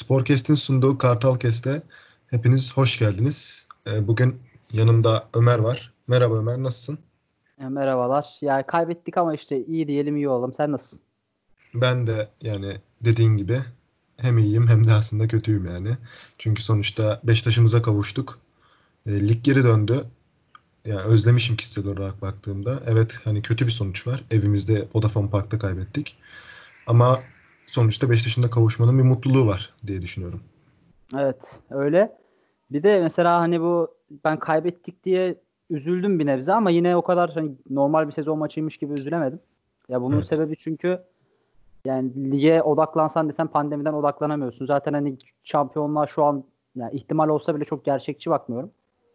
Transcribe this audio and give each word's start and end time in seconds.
Sporkest'in 0.00 0.54
sunduğu 0.54 0.98
Kartal 0.98 1.38
Kest'e 1.38 1.82
hepiniz 2.26 2.76
hoş 2.76 2.98
geldiniz. 2.98 3.66
Ee, 3.86 4.08
bugün 4.08 4.40
yanımda 4.72 5.28
Ömer 5.34 5.58
var. 5.58 5.92
Merhaba 6.08 6.38
Ömer, 6.38 6.62
nasılsın? 6.62 6.98
Ya, 7.60 7.68
merhabalar. 7.68 8.26
Ya 8.40 8.66
kaybettik 8.66 9.16
ama 9.16 9.34
işte 9.34 9.64
iyi 9.64 9.88
diyelim 9.88 10.16
iyi 10.16 10.28
olalım. 10.28 10.54
Sen 10.54 10.72
nasılsın? 10.72 11.00
Ben 11.74 12.06
de 12.06 12.28
yani 12.42 12.76
dediğin 13.00 13.36
gibi 13.36 13.60
hem 14.16 14.38
iyiyim 14.38 14.68
hem 14.68 14.86
de 14.86 14.92
aslında 14.92 15.28
kötüyüm 15.28 15.66
yani. 15.66 15.96
Çünkü 16.38 16.62
sonuçta 16.62 17.20
Beşiktaş'ımıza 17.24 17.82
kavuştuk. 17.82 18.38
E, 19.06 19.28
lig 19.28 19.44
geri 19.44 19.64
döndü. 19.64 20.04
Yani 20.84 21.00
özlemişim 21.00 21.56
kişisel 21.56 21.86
olarak 21.86 22.22
baktığımda. 22.22 22.82
Evet 22.86 23.18
hani 23.24 23.42
kötü 23.42 23.66
bir 23.66 23.72
sonuç 23.72 24.06
var. 24.06 24.24
Evimizde 24.30 24.88
Vodafone 24.94 25.30
Park'ta 25.30 25.58
kaybettik. 25.58 26.16
Ama 26.86 27.20
sonuçta 27.70 28.10
Beşiktaş'ın 28.10 28.42
da 28.42 28.50
kavuşmanın 28.50 28.98
bir 28.98 29.02
mutluluğu 29.02 29.46
var 29.46 29.74
diye 29.86 30.02
düşünüyorum. 30.02 30.40
Evet 31.18 31.60
öyle. 31.70 32.16
Bir 32.72 32.82
de 32.82 33.00
mesela 33.00 33.40
hani 33.40 33.60
bu 33.60 33.94
ben 34.24 34.38
kaybettik 34.38 35.04
diye 35.04 35.36
üzüldüm 35.70 36.18
bir 36.18 36.26
nebze 36.26 36.52
ama 36.52 36.70
yine 36.70 36.96
o 36.96 37.02
kadar 37.02 37.30
hani 37.30 37.52
normal 37.70 38.06
bir 38.08 38.12
sezon 38.12 38.38
maçıymış 38.38 38.76
gibi 38.76 38.92
üzülemedim. 38.92 39.40
Ya 39.88 40.02
bunun 40.02 40.16
evet. 40.16 40.26
sebebi 40.26 40.56
çünkü 40.56 40.98
yani 41.84 42.32
lige 42.32 42.62
odaklansan 42.62 43.28
desen 43.28 43.46
pandemiden 43.46 43.92
odaklanamıyorsun. 43.92 44.66
Zaten 44.66 44.92
hani 44.92 45.16
şampiyonluğa 45.44 46.06
şu 46.06 46.24
an 46.24 46.44
yani 46.76 46.94
ihtimal 46.94 47.28
olsa 47.28 47.56
bile 47.56 47.64
çok 47.64 47.84
gerçekçi 47.84 48.30
bakmıyorum. 48.30 48.70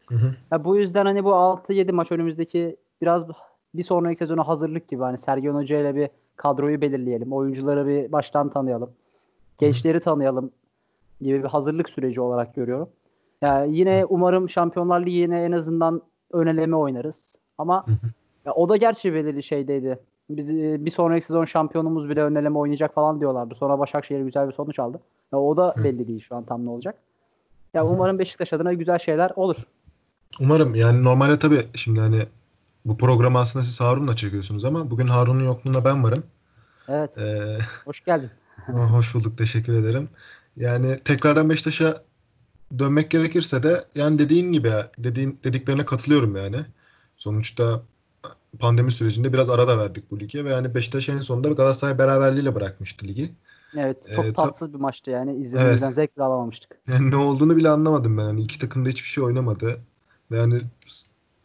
Hı 0.08 0.16
hı. 0.16 0.36
Ya 0.52 0.66
bu 0.66 0.78
yüzden 0.78 1.06
hani 1.06 1.24
bu 1.24 1.30
6-7 1.30 1.92
maç 1.92 2.12
önümüzdeki 2.12 2.76
biraz 3.02 3.28
bir 3.76 3.84
sonraki 3.84 4.18
sezona 4.18 4.48
hazırlık 4.48 4.88
gibi 4.88 5.02
hani 5.02 5.18
Sergen 5.18 5.54
Hoca 5.54 5.80
ile 5.80 5.96
bir 5.96 6.10
kadroyu 6.36 6.82
belirleyelim. 6.82 7.34
Oyuncuları 7.34 7.88
bir 7.88 8.12
baştan 8.12 8.50
tanıyalım. 8.50 8.90
Gençleri 9.58 10.00
tanıyalım 10.00 10.52
gibi 11.22 11.44
bir 11.44 11.48
hazırlık 11.48 11.90
süreci 11.90 12.22
olarak 12.22 12.56
görüyorum. 12.56 12.90
Yani 13.42 13.78
yine 13.78 14.06
umarım 14.10 14.50
Şampiyonlar 14.50 15.06
Ligi'ne 15.06 15.44
en 15.44 15.52
azından 15.52 16.02
öneleme 16.32 16.76
oynarız. 16.76 17.36
Ama 17.58 17.86
ya 18.46 18.54
o 18.54 18.70
da 18.70 18.78
gerçi 18.78 19.14
belirli 19.14 19.44
şeydeydi. 19.44 20.00
Biz 20.30 20.50
bir 20.86 20.92
sonraki 20.92 21.26
sezon 21.26 21.46
şampiyonumuz 21.46 22.10
bile 22.10 22.24
öneleme 22.24 22.60
oynayacak 22.60 22.94
falan 22.94 23.20
diyorlardı. 23.20 23.56
Sonra 23.56 23.80
Başakşehir 23.80 24.22
güzel 24.22 24.48
bir 24.48 24.54
sonuç 24.54 24.80
aldı. 24.80 25.00
Ya 25.34 25.40
o 25.40 25.58
da 25.58 25.74
belli 25.84 26.08
değil 26.08 26.22
şu 26.22 26.36
an 26.36 26.44
tam 26.44 26.66
ne 26.66 26.70
olacak. 26.70 26.96
Ya 27.74 27.86
umarım 27.86 28.20
Beşiktaş 28.20 28.54
adına 28.54 28.74
güzel 28.74 29.00
şeyler 29.00 29.32
olur. 29.36 29.56
Umarım 30.42 30.76
yani 30.76 31.04
normalde 31.04 31.40
tabii 31.40 31.60
şimdi 31.74 32.00
hani 32.00 32.20
bu 32.86 32.98
programı 32.98 33.40
aslında 33.40 33.64
siz 33.64 33.82
Harun'la 33.82 34.16
çekiyorsunuz 34.16 34.66
ama 34.66 34.92
bugün 34.92 35.08
Harun'un 35.08 35.46
yokluğunda 35.46 35.86
ben 35.86 36.04
varım. 36.04 36.24
Evet. 36.88 37.18
Ee, 37.18 37.58
hoş 37.86 38.06
geldin. 38.06 38.30
hoş 38.68 39.16
bulduk. 39.16 39.38
Teşekkür 39.38 39.74
ederim. 39.74 40.10
Yani 40.58 41.00
tekrardan 41.00 41.50
Beşiktaş'a 41.50 42.04
dönmek 42.80 43.12
gerekirse 43.12 43.64
de 43.64 43.86
yani 43.96 44.20
dediğin 44.20 44.52
gibi 44.52 44.72
dediğin 44.98 45.40
dediklerine 45.44 45.86
katılıyorum 45.86 46.36
yani. 46.36 46.58
Sonuçta 47.18 47.82
pandemi 48.60 48.92
sürecinde 48.92 49.34
biraz 49.34 49.50
ara 49.50 49.68
da 49.68 49.78
verdik 49.78 50.12
bu 50.12 50.20
lige 50.20 50.46
ve 50.46 50.50
yani 50.50 50.76
Beşiktaş 50.76 51.10
en 51.10 51.20
sonunda 51.20 51.48
Galatasaray 51.48 51.98
beraberliğiyle 51.98 52.56
bırakmıştı 52.56 53.08
ligi. 53.08 53.32
Evet 53.78 53.98
çok 54.16 54.26
ee, 54.26 54.34
tatsız 54.34 54.74
bir 54.74 54.80
maçtı 54.80 55.12
yani 55.12 55.36
izlememizden 55.36 55.86
evet. 55.86 55.96
zevk 55.96 56.18
alamamıştık. 56.18 56.78
Yani 56.88 57.12
ne 57.12 57.16
olduğunu 57.16 57.56
bile 57.56 57.70
anlamadım 57.70 58.18
ben 58.18 58.24
hani 58.24 58.42
iki 58.42 58.60
takım 58.60 58.86
da 58.86 58.90
hiçbir 58.90 59.08
şey 59.08 59.24
oynamadı 59.24 59.80
yani 60.32 60.62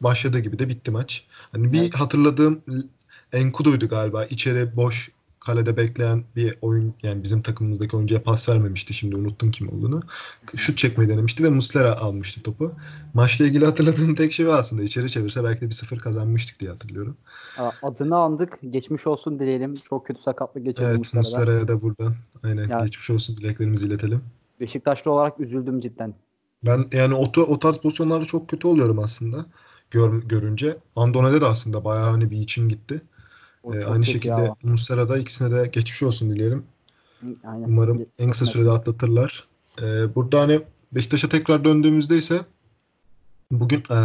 başladığı 0.00 0.38
gibi 0.38 0.58
de 0.58 0.68
bitti 0.68 0.90
maç. 0.90 1.24
Hani 1.52 1.72
bir 1.72 1.80
evet. 1.80 1.94
hatırladığım 1.94 2.60
Enkudu'ydu 3.32 3.88
galiba 3.88 4.24
içeri 4.24 4.76
boş 4.76 5.10
kalede 5.40 5.76
bekleyen 5.76 6.24
bir 6.36 6.54
oyun 6.62 6.94
yani 7.02 7.22
bizim 7.22 7.42
takımımızdaki 7.42 7.96
oyuncuya 7.96 8.22
pas 8.22 8.48
vermemişti. 8.48 8.94
Şimdi 8.94 9.16
unuttum 9.16 9.50
kim 9.50 9.68
olduğunu. 9.68 10.02
Şut 10.56 10.78
çekmeyi 10.78 11.10
denemişti 11.10 11.44
ve 11.44 11.50
Muslera 11.50 11.96
almıştı 11.96 12.42
topu. 12.42 12.72
Maçla 13.14 13.46
ilgili 13.46 13.64
hatırladığım 13.64 14.14
tek 14.14 14.32
şey 14.32 14.46
aslında. 14.46 14.82
içeri 14.82 15.10
çevirse 15.10 15.44
belki 15.44 15.60
de 15.60 15.66
bir 15.66 15.74
sıfır 15.74 15.98
kazanmıştık 15.98 16.60
diye 16.60 16.70
hatırlıyorum. 16.70 17.16
Adını 17.82 18.16
andık. 18.16 18.58
Geçmiş 18.70 19.06
olsun 19.06 19.38
dileyelim. 19.38 19.74
Çok 19.74 20.06
kötü 20.06 20.22
sakatlık 20.22 20.64
geçirdi 20.64 20.86
Evet 20.90 21.14
Muslera'ya 21.14 21.68
da 21.68 21.82
buradan 21.82 22.14
aynen 22.42 22.68
ya, 22.68 22.78
geçmiş 22.78 23.10
olsun 23.10 23.36
dileklerimizi 23.36 23.86
iletelim. 23.86 24.22
Beşiktaşlı 24.60 25.10
olarak 25.10 25.40
üzüldüm 25.40 25.80
cidden. 25.80 26.14
Ben 26.64 26.86
yani 26.92 27.14
o, 27.14 27.40
o 27.40 27.58
tarz 27.58 27.76
pozisyonlarda 27.76 28.24
çok 28.24 28.48
kötü 28.48 28.66
oluyorum 28.68 28.98
aslında 28.98 29.46
gör, 29.90 30.22
görünce. 30.22 30.76
Andone'de 30.96 31.40
de 31.40 31.46
aslında 31.46 31.84
bayağı 31.84 32.10
hani 32.10 32.30
bir 32.30 32.38
içim 32.38 32.68
gitti. 32.68 33.02
Ee, 33.64 33.84
aynı 33.84 34.04
şekilde 34.04 34.54
Muslera'da 34.62 35.18
ikisine 35.18 35.50
de 35.50 35.66
geçmiş 35.66 36.02
olsun 36.02 36.30
dileyelim. 36.30 36.64
Aynen. 37.44 37.68
Umarım 37.68 38.06
en 38.18 38.30
kısa 38.30 38.46
sürede 38.46 38.70
atlatırlar. 38.70 39.48
Ee, 39.82 40.14
burada 40.14 40.40
hani 40.40 40.60
Beşiktaş'a 40.92 41.28
tekrar 41.28 41.64
döndüğümüzde 41.64 42.16
ise 42.16 42.40
bugün 43.50 43.84
ee, 43.90 43.96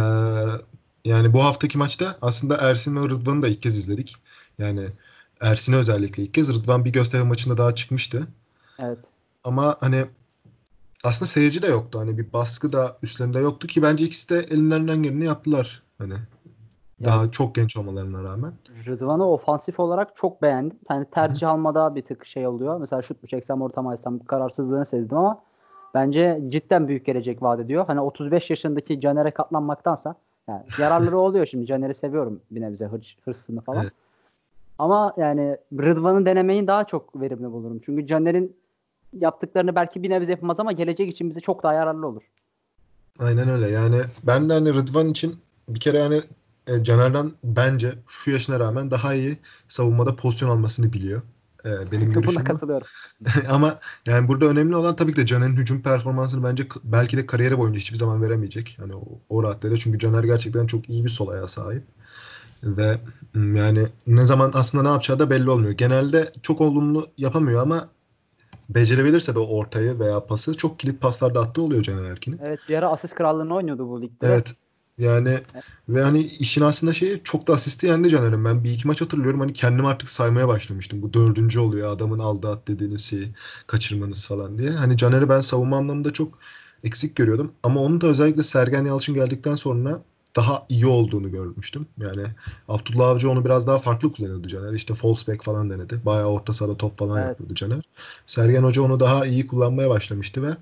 yani 1.04 1.32
bu 1.32 1.44
haftaki 1.44 1.78
maçta 1.78 2.18
aslında 2.22 2.56
Ersin 2.56 2.96
ve 2.96 3.08
Rıdvan'ı 3.08 3.42
da 3.42 3.48
ilk 3.48 3.62
kez 3.62 3.78
izledik. 3.78 4.16
Yani 4.58 4.86
Ersin'e 5.40 5.76
özellikle 5.76 6.22
ilk 6.22 6.34
kez. 6.34 6.54
Rıdvan 6.54 6.84
bir 6.84 6.92
gösteri 6.92 7.22
maçında 7.22 7.58
daha 7.58 7.74
çıkmıştı. 7.74 8.26
Evet. 8.78 8.98
Ama 9.44 9.76
hani 9.80 10.06
aslında 11.06 11.28
seyirci 11.28 11.62
de 11.62 11.66
yoktu. 11.66 11.98
Hani 11.98 12.18
bir 12.18 12.32
baskı 12.32 12.72
da 12.72 12.96
üstlerinde 13.02 13.38
yoktu 13.38 13.66
ki 13.66 13.82
bence 13.82 14.04
ikisi 14.04 14.30
de 14.30 14.38
elinden 14.38 15.02
geleni 15.02 15.24
yaptılar. 15.24 15.82
Hani 15.98 16.14
daha 17.04 17.20
yani, 17.20 17.32
çok 17.32 17.54
genç 17.54 17.76
olmalarına 17.76 18.24
rağmen. 18.24 18.52
Rıdvan'ı 18.86 19.30
ofansif 19.30 19.80
olarak 19.80 20.16
çok 20.16 20.42
beğendim. 20.42 20.78
Hani 20.88 21.04
tercih 21.10 21.42
Hı-hı. 21.42 21.50
almada 21.50 21.94
bir 21.94 22.02
tık 22.02 22.26
şey 22.26 22.46
oluyor. 22.46 22.80
Mesela 22.80 23.02
şut 23.02 23.22
mu 23.22 23.28
çeksem 23.28 23.62
orta 23.62 23.82
mı 23.82 23.90
açsam 23.90 24.18
kararsızlığını 24.18 24.86
sezdim 24.86 25.18
ama 25.18 25.42
bence 25.94 26.40
cidden 26.48 26.88
büyük 26.88 27.06
gelecek 27.06 27.42
vaat 27.42 27.60
ediyor. 27.60 27.86
Hani 27.86 28.00
35 28.00 28.50
yaşındaki 28.50 29.00
Caner'e 29.00 29.30
katlanmaktansa 29.30 30.14
yani 30.48 30.62
yararları 30.78 31.18
oluyor 31.18 31.46
şimdi. 31.46 31.66
Caner'i 31.66 31.94
seviyorum 31.94 32.40
bir 32.50 32.60
nebze 32.60 32.86
hır, 32.86 33.16
hırsını 33.24 33.60
falan. 33.60 33.82
Evet. 33.82 33.92
Ama 34.78 35.14
yani 35.16 35.56
Rıdvan'ı 35.72 36.26
denemeyi 36.26 36.66
daha 36.66 36.84
çok 36.84 37.20
verimli 37.20 37.52
bulurum. 37.52 37.80
Çünkü 37.84 38.06
Caner'in 38.06 38.56
yaptıklarını 39.12 39.74
belki 39.74 40.02
bir 40.02 40.10
nebze 40.10 40.32
yapamaz 40.32 40.60
ama 40.60 40.72
gelecek 40.72 41.08
için 41.08 41.30
bize 41.30 41.40
çok 41.40 41.62
daha 41.62 41.72
yararlı 41.72 42.06
olur. 42.06 42.22
Aynen 43.18 43.48
öyle. 43.48 43.70
Yani 43.70 44.02
ben 44.22 44.48
de 44.48 44.52
hani 44.52 44.74
Rıdvan 44.74 45.08
için 45.08 45.36
bir 45.68 45.80
kere 45.80 45.98
yani 45.98 46.22
e, 46.66 46.84
Caner'den 46.84 47.32
bence 47.44 47.94
şu 48.08 48.30
yaşına 48.30 48.60
rağmen 48.60 48.90
daha 48.90 49.14
iyi 49.14 49.38
savunmada 49.68 50.16
pozisyon 50.16 50.50
almasını 50.50 50.92
biliyor. 50.92 51.22
E, 51.64 51.92
benim 51.92 52.12
görüşüm. 52.12 52.34
Buna 52.34 52.44
katılıyorum. 52.44 52.86
Ama 53.48 53.78
yani 54.06 54.28
burada 54.28 54.46
önemli 54.46 54.76
olan 54.76 54.96
tabii 54.96 55.14
ki 55.14 55.20
de 55.20 55.26
Caner'in 55.26 55.56
hücum 55.56 55.82
performansını 55.82 56.44
bence 56.44 56.66
belki 56.84 57.16
de 57.16 57.26
kariyeri 57.26 57.58
boyunca 57.58 57.78
hiçbir 57.78 57.96
zaman 57.96 58.22
veremeyecek. 58.22 58.78
Yani 58.80 58.94
o, 58.94 59.04
o 59.28 59.42
raddede 59.42 59.76
çünkü 59.76 59.98
Caner 59.98 60.24
gerçekten 60.24 60.66
çok 60.66 60.88
iyi 60.88 61.04
bir 61.04 61.10
sol 61.10 61.28
ayağa 61.28 61.48
sahip. 61.48 61.82
Ve 62.62 62.98
yani 63.34 63.86
ne 64.06 64.24
zaman 64.24 64.50
aslında 64.54 64.84
ne 64.84 64.88
yapacağı 64.88 65.18
da 65.18 65.30
belli 65.30 65.50
olmuyor. 65.50 65.72
Genelde 65.72 66.32
çok 66.42 66.60
olumlu 66.60 67.06
yapamıyor 67.18 67.62
ama 67.62 67.88
becerebilirse 68.68 69.34
de 69.34 69.38
o 69.38 69.46
ortayı 69.46 69.98
veya 69.98 70.26
pası 70.26 70.56
çok 70.56 70.78
kilit 70.78 71.00
paslarda 71.00 71.40
attığı 71.40 71.62
oluyor 71.62 71.82
Caner 71.82 72.10
Erkin'in. 72.10 72.40
Evet 72.44 72.60
bir 72.68 72.74
ara 72.74 72.88
asist 72.88 73.14
krallığını 73.14 73.54
oynuyordu 73.54 73.88
bu 73.88 74.02
ligde. 74.02 74.26
Evet. 74.26 74.54
Yani 74.98 75.28
evet. 75.28 75.64
ve 75.88 76.02
hani 76.02 76.20
işin 76.20 76.62
aslında 76.62 76.92
şeyi 76.92 77.20
çok 77.24 77.48
da 77.48 77.52
asisti 77.52 77.86
yendi 77.86 78.10
Caner'in. 78.10 78.44
Ben 78.44 78.64
bir 78.64 78.72
iki 78.72 78.86
maç 78.86 79.00
hatırlıyorum 79.00 79.40
hani 79.40 79.52
kendim 79.52 79.86
artık 79.86 80.10
saymaya 80.10 80.48
başlamıştım. 80.48 81.02
Bu 81.02 81.12
dördüncü 81.12 81.60
oluyor 81.60 81.92
adamın 81.92 82.18
aldı 82.18 82.48
at 82.48 82.68
dediğiniz 82.68 83.04
şeyi 83.04 83.34
kaçırmanız 83.66 84.26
falan 84.26 84.58
diye. 84.58 84.70
Hani 84.70 84.96
Caner'i 84.96 85.28
ben 85.28 85.40
savunma 85.40 85.76
anlamında 85.76 86.12
çok 86.12 86.38
eksik 86.84 87.16
görüyordum. 87.16 87.52
Ama 87.62 87.80
onu 87.80 88.00
da 88.00 88.06
özellikle 88.06 88.42
Sergen 88.42 88.84
Yalçın 88.84 89.14
geldikten 89.14 89.56
sonra 89.56 90.02
daha 90.36 90.66
iyi 90.68 90.86
olduğunu 90.86 91.30
görmüştüm. 91.30 91.86
Yani 91.98 92.26
Abdullah 92.68 93.08
Avcı 93.08 93.30
onu 93.30 93.44
biraz 93.44 93.66
daha 93.66 93.78
farklı 93.78 94.12
kullanıyordu 94.12 94.48
Caner. 94.48 94.72
İşte 94.72 94.94
false 94.94 95.32
back 95.32 95.44
falan 95.44 95.70
denedi. 95.70 96.00
Bayağı 96.04 96.26
orta 96.26 96.52
sahada 96.52 96.76
top 96.76 96.98
falan 96.98 97.18
evet. 97.18 97.28
yapıyordu 97.28 97.54
Caner. 97.54 97.84
Sergen 98.26 98.62
Hoca 98.62 98.82
onu 98.82 99.00
daha 99.00 99.26
iyi 99.26 99.46
kullanmaya 99.46 99.90
başlamıştı 99.90 100.42
ve 100.42 100.56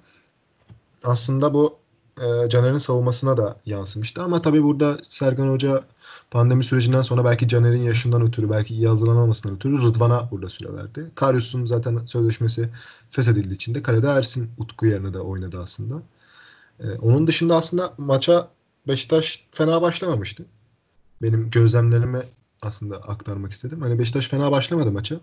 aslında 1.05 1.55
bu 1.55 1.77
e, 2.19 2.49
Caner'in 2.49 2.79
savunmasına 2.79 3.37
da 3.37 3.57
yansımıştı. 3.67 4.23
Ama 4.23 4.43
tabii 4.43 4.63
burada 4.63 4.99
Sergen 5.03 5.49
Hoca 5.49 5.85
pandemi 6.31 6.65
sürecinden 6.65 7.03
sonra 7.03 7.25
belki 7.25 7.49
Caner'in 7.49 7.83
yaşından 7.83 8.23
ötürü, 8.23 8.51
belki 8.51 8.75
iyi 8.75 8.89
hazırlanamamasından 8.89 9.57
ötürü 9.57 9.83
Rıdvan'a 9.83 10.31
burada 10.31 10.49
süre 10.49 10.75
verdi. 10.75 11.11
Karyus'un 11.15 11.67
zaten 11.67 12.01
sözleşmesi 12.07 12.71
feshedildiği 13.11 13.55
için 13.55 13.75
de 13.75 13.83
kalede 13.83 14.09
Ersin 14.09 14.51
Utku 14.59 14.87
yerine 14.87 15.15
de 15.15 15.21
oynadı 15.21 15.61
aslında. 15.63 16.03
E, 16.81 16.93
onun 16.93 17.27
dışında 17.27 17.57
aslında 17.57 17.93
maça 17.99 18.49
Beşiktaş 18.89 19.45
fena 19.51 19.83
başlamamıştı. 19.83 20.45
Benim 21.23 21.51
gözlemlerimi 21.51 22.23
aslında 22.63 22.97
aktarmak 22.97 23.53
istedim. 23.53 23.81
Hani 23.81 23.99
Beşiktaş 23.99 24.29
fena 24.29 24.53
başlamadı 24.53 24.93
maça. 24.93 25.17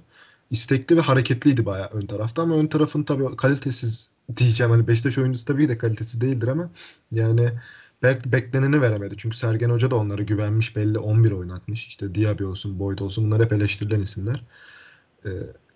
İstekli 0.50 0.98
ve 0.98 1.02
hareketliydi 1.02 1.66
bayağı 1.66 1.88
ön 1.88 2.06
tarafta 2.06 2.42
ama 2.42 2.56
ön 2.56 2.68
tarafın 2.68 3.04
tabii 3.04 3.36
kalitesiz 3.36 4.10
diyeceğim. 4.38 4.72
Hani 4.72 4.88
Beşiktaş 4.88 5.18
oyuncusu 5.18 5.46
tabii 5.46 5.70
de 5.70 5.78
kalitesiz 5.78 6.22
değildir 6.22 6.48
ama 6.48 6.70
yani 7.12 7.52
belki 8.04 8.32
bekleneni 8.32 8.82
veremedi. 8.82 9.16
Çünkü 9.18 9.38
Sergen 9.38 9.70
Hoca 9.70 9.92
da 9.92 9.96
onlara 9.96 10.22
güvenmiş 10.22 10.76
belli 10.76 11.00
11 11.00 11.32
oynatmış. 11.32 11.88
İşte 11.88 12.16
Diaby 12.16 12.44
olsun, 12.44 12.80
Boyd 12.80 13.00
olsun 13.00 13.26
bunlar 13.26 13.44
hep 13.44 13.54
eleştirilen 13.54 14.02
isimler. 14.02 14.44
Ee, 15.26 15.30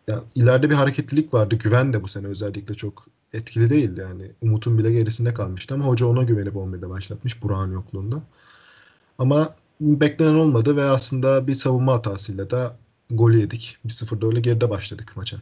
yani 0.07 0.21
ileride 0.35 0.69
bir 0.69 0.75
hareketlilik 0.75 1.33
vardı. 1.33 1.55
Güven 1.63 1.93
de 1.93 2.03
bu 2.03 2.07
sene 2.07 2.27
özellikle 2.27 2.73
çok 2.73 3.05
etkili 3.33 3.69
değildi 3.69 4.01
yani. 4.01 4.31
Umut'un 4.41 4.77
bile 4.77 4.91
gerisinde 4.91 5.33
kalmıştı 5.33 5.75
ama 5.75 5.85
hoca 5.85 6.05
ona 6.05 6.23
güvenip 6.23 6.55
11'de 6.55 6.89
başlatmış 6.89 7.43
Burak'ın 7.43 7.71
yokluğunda. 7.71 8.15
Ama 9.17 9.49
beklenen 9.81 10.35
olmadı 10.35 10.75
ve 10.75 10.83
aslında 10.83 11.47
bir 11.47 11.53
savunma 11.53 11.93
hatasıyla 11.93 12.49
da 12.49 12.75
golü 13.09 13.37
yedik. 13.37 13.77
1-0'da 13.85 14.27
öyle 14.27 14.39
geride 14.39 14.69
başladık 14.69 15.13
maça. 15.15 15.37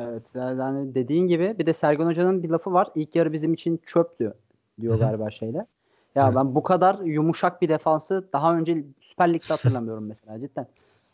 Evet 0.00 0.34
yani 0.34 0.94
dediğin 0.94 1.26
gibi 1.26 1.54
bir 1.58 1.66
de 1.66 1.72
Sergen 1.72 2.06
Hoca'nın 2.06 2.42
bir 2.42 2.48
lafı 2.48 2.72
var. 2.72 2.88
İlk 2.94 3.14
yarı 3.14 3.32
bizim 3.32 3.54
için 3.54 3.80
çöp 3.86 4.18
diyor, 4.18 4.34
Hı-hı. 4.80 4.98
galiba 4.98 5.30
şeyle. 5.30 5.66
Ya 6.14 6.24
evet. 6.24 6.36
ben 6.36 6.54
bu 6.54 6.62
kadar 6.62 7.00
yumuşak 7.00 7.62
bir 7.62 7.68
defansı 7.68 8.28
daha 8.32 8.56
önce 8.56 8.84
Süper 9.00 9.34
Lig'de 9.34 9.48
hatırlamıyorum 9.48 10.06
mesela 10.06 10.40
cidden. 10.40 10.66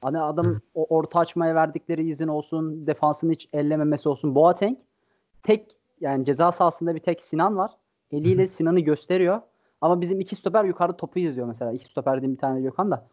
Hani 0.03 0.21
adam 0.21 0.61
o 0.75 0.85
orta 0.85 1.19
açmaya 1.19 1.55
verdikleri 1.55 2.09
izin 2.09 2.29
olsun, 2.29 2.87
defansın 2.87 3.31
hiç 3.31 3.49
ellememesi 3.53 4.09
olsun. 4.09 4.35
Boateng 4.35 4.79
tek 5.43 5.77
yani 6.01 6.25
ceza 6.25 6.53
sahasında 6.53 6.95
bir 6.95 7.01
tek 7.01 7.23
Sinan 7.23 7.57
var. 7.57 7.71
Eliyle 8.13 8.47
Sinan'ı 8.47 8.81
gösteriyor. 8.81 9.41
Ama 9.81 10.01
bizim 10.01 10.21
iki 10.21 10.37
stoper 10.37 10.65
yukarıda 10.65 10.97
topu 10.97 11.19
izliyor 11.19 11.47
mesela. 11.47 11.73
İki 11.73 11.85
stoper 11.85 12.17
dediğim 12.17 12.35
bir 12.35 12.41
tane 12.41 12.61
Gökhan 12.61 12.91
da. 12.91 13.07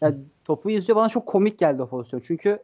Yani 0.00 0.16
topu 0.44 0.70
izliyor 0.70 0.96
bana 0.96 1.08
çok 1.08 1.26
komik 1.26 1.58
geldi 1.58 1.82
o 1.82 1.86
pozisyon. 1.86 2.22
Çünkü 2.24 2.58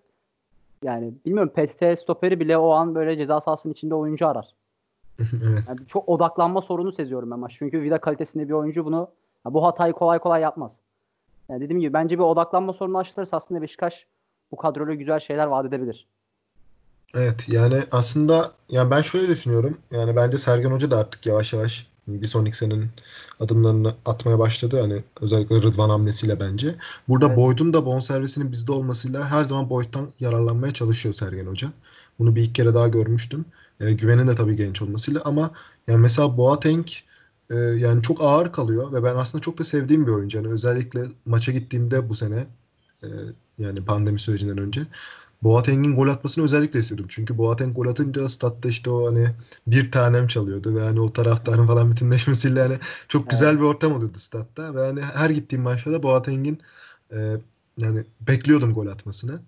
yani 0.82 1.14
bilmiyorum 1.26 1.52
PTT 1.56 1.98
stoperi 1.98 2.40
bile 2.40 2.58
o 2.58 2.70
an 2.70 2.94
böyle 2.94 3.16
ceza 3.16 3.40
sahasının 3.40 3.72
içinde 3.72 3.94
oyuncu 3.94 4.26
arar. 4.28 4.54
Yani 5.68 5.86
çok 5.88 6.08
odaklanma 6.08 6.62
sorunu 6.62 6.92
seziyorum 6.92 7.30
ben 7.30 7.38
maç. 7.38 7.54
Çünkü 7.58 7.82
vida 7.82 7.98
kalitesinde 7.98 8.48
bir 8.48 8.52
oyuncu 8.52 8.84
bunu 8.84 9.08
bu 9.44 9.64
hatayı 9.64 9.92
kolay 9.92 10.18
kolay 10.18 10.42
yapmaz. 10.42 10.78
Yani 11.48 11.60
dediğim 11.60 11.80
gibi 11.80 11.92
bence 11.92 12.18
bir 12.18 12.22
odaklanma 12.22 12.72
sorunu 12.72 12.98
aşılırsa 12.98 13.36
aslında 13.36 13.62
Beşiktaş 13.62 14.06
bu 14.52 14.56
kadroyla 14.56 14.94
güzel 14.94 15.20
şeyler 15.20 15.46
vaat 15.46 15.66
edebilir. 15.66 16.06
Evet 17.14 17.48
yani 17.48 17.82
aslında 17.90 18.52
yani 18.68 18.90
ben 18.90 19.00
şöyle 19.00 19.28
düşünüyorum. 19.28 19.78
Yani 19.90 20.16
bence 20.16 20.38
Sergen 20.38 20.70
Hoca 20.70 20.90
da 20.90 20.98
artık 20.98 21.26
yavaş 21.26 21.52
yavaş 21.52 21.86
bir 22.08 22.26
sonraki 22.26 22.56
senenin 22.56 22.88
adımlarını 23.40 23.94
atmaya 24.06 24.38
başladı. 24.38 24.80
Hani 24.80 25.02
özellikle 25.20 25.62
Rıdvan 25.62 25.88
hamlesiyle 25.90 26.40
bence. 26.40 26.74
Burada 27.08 27.26
evet. 27.26 27.36
Boyd'un 27.36 27.72
da 27.72 27.86
bonservisinin 27.86 28.52
bizde 28.52 28.72
olmasıyla 28.72 29.30
her 29.30 29.44
zaman 29.44 29.70
Boyd'dan 29.70 30.08
yararlanmaya 30.20 30.72
çalışıyor 30.72 31.14
Sergen 31.14 31.46
Hoca. 31.46 31.68
Bunu 32.18 32.36
bir 32.36 32.42
iki 32.42 32.52
kere 32.52 32.74
daha 32.74 32.88
görmüştüm. 32.88 33.44
E, 33.80 33.92
güvenin 33.92 34.28
de 34.28 34.34
tabii 34.34 34.56
genç 34.56 34.82
olmasıyla 34.82 35.22
ama 35.24 35.50
yani 35.88 35.98
mesela 35.98 36.36
Boateng 36.36 36.86
e, 37.50 37.56
yani 37.56 38.02
çok 38.02 38.20
ağır 38.20 38.52
kalıyor 38.52 38.92
ve 38.92 39.04
ben 39.04 39.16
aslında 39.16 39.42
çok 39.42 39.58
da 39.58 39.64
sevdiğim 39.64 40.06
bir 40.06 40.12
oyuncu. 40.12 40.38
Yani 40.38 40.48
özellikle 40.48 41.04
maça 41.26 41.52
gittiğimde 41.52 42.08
bu 42.08 42.14
sene 42.14 42.46
e, 43.02 43.08
yani 43.58 43.84
pandemi 43.84 44.18
sürecinden 44.18 44.58
önce 44.58 44.86
Boateng'in 45.44 45.94
gol 45.94 46.08
atmasını 46.08 46.44
özellikle 46.44 46.78
istiyordum. 46.78 47.06
Çünkü 47.08 47.38
Boateng 47.38 47.76
gol 47.76 47.86
atınca 47.86 48.28
statta 48.28 48.68
işte 48.68 48.90
o 48.90 49.06
hani 49.06 49.28
bir 49.66 49.92
tanem 49.92 50.26
çalıyordu 50.26 50.74
ve 50.74 50.80
hani 50.80 51.00
o 51.00 51.12
taraftarın 51.12 51.66
falan 51.66 51.90
bütünleşmesiyle 51.90 52.60
hani 52.62 52.78
çok 53.08 53.30
güzel 53.30 53.48
evet. 53.48 53.58
bir 53.58 53.64
ortam 53.64 53.92
oluyordu 53.92 54.18
statta 54.18 54.74
ve 54.74 54.80
hani 54.80 55.02
her 55.02 55.30
gittiğim 55.30 55.62
maçta 55.62 55.92
da 55.92 56.02
Boateng'in 56.02 56.60
e, 57.12 57.36
yani 57.78 58.04
bekliyordum 58.20 58.74
gol 58.74 58.86
atmasını. 58.86 59.40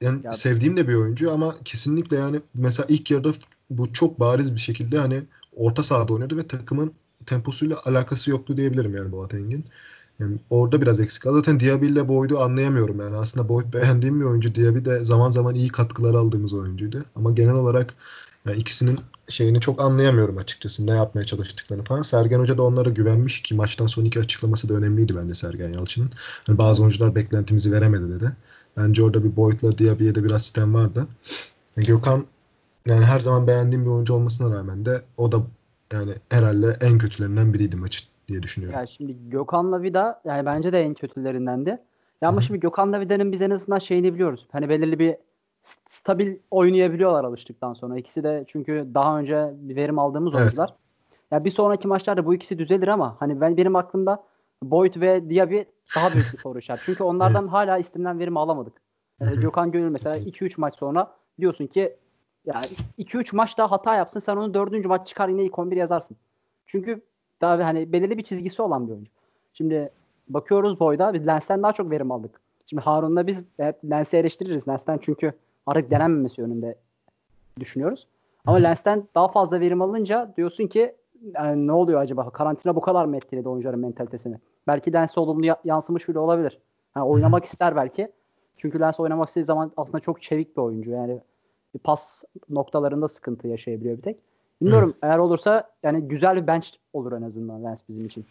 Yani 0.00 0.20
ya. 0.24 0.32
sevdiğim 0.32 0.76
de 0.76 0.88
bir 0.88 0.94
oyuncu 0.94 1.32
ama 1.32 1.54
kesinlikle 1.64 2.16
yani 2.16 2.40
mesela 2.54 2.86
ilk 2.88 3.10
yarıda 3.10 3.32
bu 3.70 3.92
çok 3.92 4.20
bariz 4.20 4.54
bir 4.54 4.60
şekilde 4.60 4.98
hani 4.98 5.22
orta 5.56 5.82
sahada 5.82 6.12
oynuyordu 6.12 6.36
ve 6.36 6.46
takımın 6.46 6.92
temposuyla 7.26 7.76
alakası 7.84 8.30
yoktu 8.30 8.56
diyebilirim 8.56 8.96
yani 8.96 9.12
Boateng'in. 9.12 9.64
Yani 10.18 10.36
orada 10.50 10.82
biraz 10.82 11.00
eksik. 11.00 11.22
Zaten 11.22 11.60
Diaby 11.60 11.86
ile 11.86 12.08
Boyd'u 12.08 12.40
anlayamıyorum 12.40 13.00
yani. 13.00 13.16
Aslında 13.16 13.48
Boyd 13.48 13.72
beğendiğim 13.72 14.20
bir 14.20 14.24
oyuncu. 14.24 14.54
Diaby 14.54 14.84
de 14.84 15.04
zaman 15.04 15.30
zaman 15.30 15.54
iyi 15.54 15.68
katkılar 15.68 16.14
aldığımız 16.14 16.52
oyuncuydu. 16.52 17.04
Ama 17.16 17.30
genel 17.30 17.54
olarak 17.54 17.94
yani 18.46 18.58
ikisinin 18.58 18.98
şeyini 19.28 19.60
çok 19.60 19.80
anlayamıyorum 19.80 20.38
açıkçası. 20.38 20.86
Ne 20.86 20.90
yapmaya 20.90 21.24
çalıştıklarını 21.24 21.84
falan. 21.84 22.02
Sergen 22.02 22.38
Hoca 22.38 22.58
da 22.58 22.62
onlara 22.62 22.90
güvenmiş 22.90 23.42
ki 23.42 23.54
maçtan 23.54 23.86
sonraki 23.86 24.20
açıklaması 24.20 24.68
da 24.68 24.74
önemliydi 24.74 25.16
bence 25.16 25.34
Sergen 25.34 25.72
Yalçın'ın. 25.72 26.10
Yani 26.48 26.58
bazı 26.58 26.82
oyuncular 26.82 27.14
beklentimizi 27.14 27.72
veremedi 27.72 28.10
dedi. 28.10 28.32
Bence 28.76 29.02
orada 29.02 29.24
bir 29.24 29.36
Boyd'la 29.36 29.78
Diaby'ye 29.78 30.14
de 30.14 30.24
biraz 30.24 30.42
sistem 30.42 30.74
vardı. 30.74 31.06
Gökhan 31.76 32.26
yani 32.88 33.04
her 33.04 33.20
zaman 33.20 33.46
beğendiğim 33.46 33.84
bir 33.84 33.90
oyuncu 33.90 34.14
olmasına 34.14 34.58
rağmen 34.58 34.86
de 34.86 35.02
o 35.16 35.32
da 35.32 35.36
yani 35.92 36.12
herhalde 36.28 36.76
en 36.80 36.98
kötülerinden 36.98 37.54
biriydi 37.54 37.76
maçın 37.76 38.08
diye 38.28 38.42
düşünüyorum. 38.42 38.78
Ya 38.78 38.86
şimdi 38.86 39.16
Gökhan'la 39.30 39.82
Vida 39.82 40.20
yani 40.24 40.46
bence 40.46 40.72
de 40.72 40.80
en 40.80 40.94
kötülerindendi. 40.94 41.78
Ya 42.22 42.28
ama 42.28 42.40
şimdi 42.40 42.60
Gökhan'la 42.60 43.00
Vida'nın 43.00 43.32
biz 43.32 43.42
en 43.42 43.50
azından 43.50 43.78
şeyini 43.78 44.14
biliyoruz. 44.14 44.46
Hani 44.52 44.68
belirli 44.68 44.98
bir 44.98 45.16
stabil 45.90 46.36
oynayabiliyorlar 46.50 47.24
alıştıktan 47.24 47.74
sonra. 47.74 47.98
İkisi 47.98 48.24
de 48.24 48.44
çünkü 48.46 48.88
daha 48.94 49.18
önce 49.18 49.50
bir 49.56 49.76
verim 49.76 49.98
aldığımız 49.98 50.34
evet. 50.34 50.42
oyuncular. 50.42 50.74
Ya 51.30 51.44
bir 51.44 51.50
sonraki 51.50 51.88
maçlarda 51.88 52.26
bu 52.26 52.34
ikisi 52.34 52.58
düzelir 52.58 52.88
ama 52.88 53.16
hani 53.20 53.40
ben 53.40 53.56
benim 53.56 53.76
aklımda 53.76 54.24
Boyd 54.62 55.00
ve 55.00 55.30
Diaby 55.30 55.60
daha 55.96 56.12
büyük 56.12 56.32
bir 56.32 56.38
soru 56.38 56.58
işareti. 56.58 56.84
Çünkü 56.84 57.02
onlardan 57.04 57.48
hala 57.48 57.78
istenilen 57.78 58.18
verimi 58.18 58.38
alamadık. 58.38 58.72
Yani 59.20 59.40
Gökhan 59.40 59.70
Gönül 59.70 59.88
mesela 59.88 60.18
2-3 60.18 60.54
maç 60.56 60.74
sonra 60.74 61.14
diyorsun 61.40 61.66
ki 61.66 61.96
yani 62.46 62.66
2-3 62.98 63.36
maç 63.36 63.58
daha 63.58 63.70
hata 63.70 63.94
yapsın 63.94 64.20
sen 64.20 64.36
onu 64.36 64.54
4. 64.54 64.84
maç 64.84 65.08
çıkar 65.08 65.28
yine 65.28 65.42
ilk 65.42 65.58
11 65.58 65.76
yazarsın. 65.76 66.16
Çünkü 66.66 67.00
daha 67.40 67.64
hani 67.64 67.92
belirli 67.92 68.18
bir 68.18 68.22
çizgisi 68.22 68.62
olan 68.62 68.86
bir 68.86 68.92
oyuncu. 68.92 69.10
Şimdi 69.52 69.90
bakıyoruz 70.28 70.80
Boy'da 70.80 71.14
biz 71.14 71.26
Lens'ten 71.26 71.62
daha 71.62 71.72
çok 71.72 71.90
verim 71.90 72.12
aldık. 72.12 72.40
Şimdi 72.66 72.82
Harun'la 72.82 73.26
biz 73.26 73.44
hep 73.56 73.84
Lens'i 73.84 74.16
eleştiririz. 74.16 74.68
Lens'ten 74.68 74.98
çünkü 74.98 75.32
artık 75.66 75.90
denenmemesi 75.90 76.40
yönünde 76.40 76.74
düşünüyoruz. 77.60 78.06
Ama 78.46 78.56
Lens'ten 78.56 79.08
daha 79.14 79.28
fazla 79.28 79.60
verim 79.60 79.82
alınca 79.82 80.32
diyorsun 80.36 80.66
ki 80.66 80.94
yani 81.34 81.66
ne 81.66 81.72
oluyor 81.72 82.00
acaba? 82.00 82.30
Karantina 82.30 82.76
bu 82.76 82.80
kadar 82.80 83.04
mı 83.04 83.16
etkiledi 83.16 83.48
oyuncuların 83.48 83.80
mentalitesini? 83.80 84.36
Belki 84.66 84.92
Lens'e 84.92 85.20
olumlu 85.20 85.56
yansımış 85.64 86.08
bile 86.08 86.18
olabilir. 86.18 86.58
Yani 86.96 87.06
oynamak 87.06 87.44
ister 87.44 87.76
belki. 87.76 88.12
Çünkü 88.56 88.80
Lens 88.80 89.00
oynamak 89.00 89.28
istediği 89.28 89.44
zaman 89.44 89.72
aslında 89.76 90.00
çok 90.00 90.22
çevik 90.22 90.56
bir 90.56 90.62
oyuncu. 90.62 90.90
Yani 90.90 91.20
pas 91.78 92.22
noktalarında 92.50 93.08
sıkıntı 93.08 93.48
yaşayabiliyor 93.48 93.96
bir 93.96 94.02
tek. 94.02 94.16
Bilmiyorum 94.62 94.90
Hı. 94.90 95.06
eğer 95.06 95.18
olursa 95.18 95.70
yani 95.82 96.08
güzel 96.08 96.36
bir 96.36 96.46
bench 96.46 96.66
olur 96.92 97.12
en 97.12 97.22
azından 97.22 97.64
Lens 97.64 97.80
bizim 97.88 98.06
için. 98.06 98.26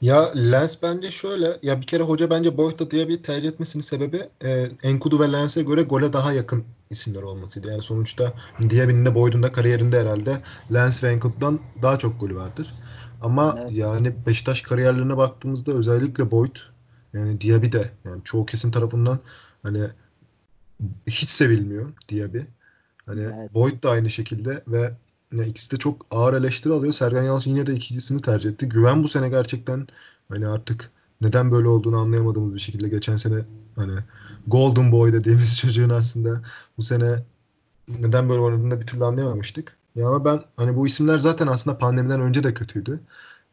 Ya 0.00 0.32
Lens 0.34 0.82
bence 0.82 1.10
şöyle 1.10 1.52
ya 1.62 1.80
bir 1.80 1.86
kere 1.86 2.02
hoca 2.02 2.30
bence 2.30 2.58
Boyd'la 2.58 2.90
diye 2.90 3.08
bir 3.08 3.22
tercih 3.22 3.48
etmesinin 3.48 3.82
sebebi 3.82 4.20
e, 4.44 4.66
Enkudu 4.82 5.20
ve 5.20 5.32
Lens'e 5.32 5.62
göre 5.62 5.82
gole 5.82 6.12
daha 6.12 6.32
yakın 6.32 6.64
isimler 6.90 7.22
olmasıydı. 7.22 7.70
Yani 7.70 7.82
sonuçta 7.82 8.32
Diaby'nin 8.70 9.06
de 9.06 9.14
Boyd'un 9.14 9.42
da 9.42 9.52
kariyerinde 9.52 10.00
herhalde 10.00 10.38
Lens 10.72 11.04
ve 11.04 11.08
Enkudu'dan 11.08 11.60
daha 11.82 11.98
çok 11.98 12.20
golü 12.20 12.36
vardır. 12.36 12.74
Ama 13.22 13.56
evet. 13.60 13.72
yani 13.72 14.12
Beşiktaş 14.26 14.62
kariyerlerine 14.62 15.16
baktığımızda 15.16 15.72
özellikle 15.72 16.30
Boyd 16.30 16.56
yani 17.12 17.40
Diaby 17.40 17.72
de 17.72 17.90
yani 18.04 18.20
çoğu 18.24 18.46
kesim 18.46 18.70
tarafından 18.70 19.18
hani 19.62 19.82
hiç 21.06 21.30
sevilmiyor 21.30 21.86
Diaby. 22.08 22.38
Hani 23.08 23.20
evet. 23.20 23.54
Boyd 23.54 23.82
da 23.82 23.90
aynı 23.90 24.10
şekilde 24.10 24.62
ve 24.68 24.94
ya 25.32 25.44
ikisi 25.44 25.72
de 25.72 25.76
çok 25.76 26.06
ağır 26.10 26.34
eleştiri 26.34 26.72
alıyor. 26.72 26.92
Sergen 26.92 27.22
Yalçın 27.22 27.50
yine 27.50 27.66
de 27.66 27.74
ikincisini 27.74 28.22
tercih 28.22 28.50
etti. 28.50 28.68
Güven 28.68 29.02
bu 29.04 29.08
sene 29.08 29.28
gerçekten 29.28 29.86
hani 30.28 30.46
artık 30.46 30.90
neden 31.20 31.52
böyle 31.52 31.68
olduğunu 31.68 31.98
anlayamadığımız 31.98 32.54
bir 32.54 32.58
şekilde 32.60 32.88
geçen 32.88 33.16
sene 33.16 33.44
hani 33.76 33.98
Golden 34.46 34.92
Boy 34.92 35.12
dediğimiz 35.12 35.58
çocuğun 35.60 35.90
aslında 35.90 36.42
bu 36.78 36.82
sene 36.82 37.24
neden 37.88 38.28
böyle 38.28 38.40
oynadığını 38.40 38.80
bir 38.80 38.86
türlü 38.86 39.04
anlayamamıştık. 39.04 39.76
Ya 39.94 40.08
ama 40.08 40.24
ben 40.24 40.42
hani 40.56 40.76
bu 40.76 40.86
isimler 40.86 41.18
zaten 41.18 41.46
aslında 41.46 41.78
pandemiden 41.78 42.20
önce 42.20 42.44
de 42.44 42.54
kötüydü. 42.54 43.00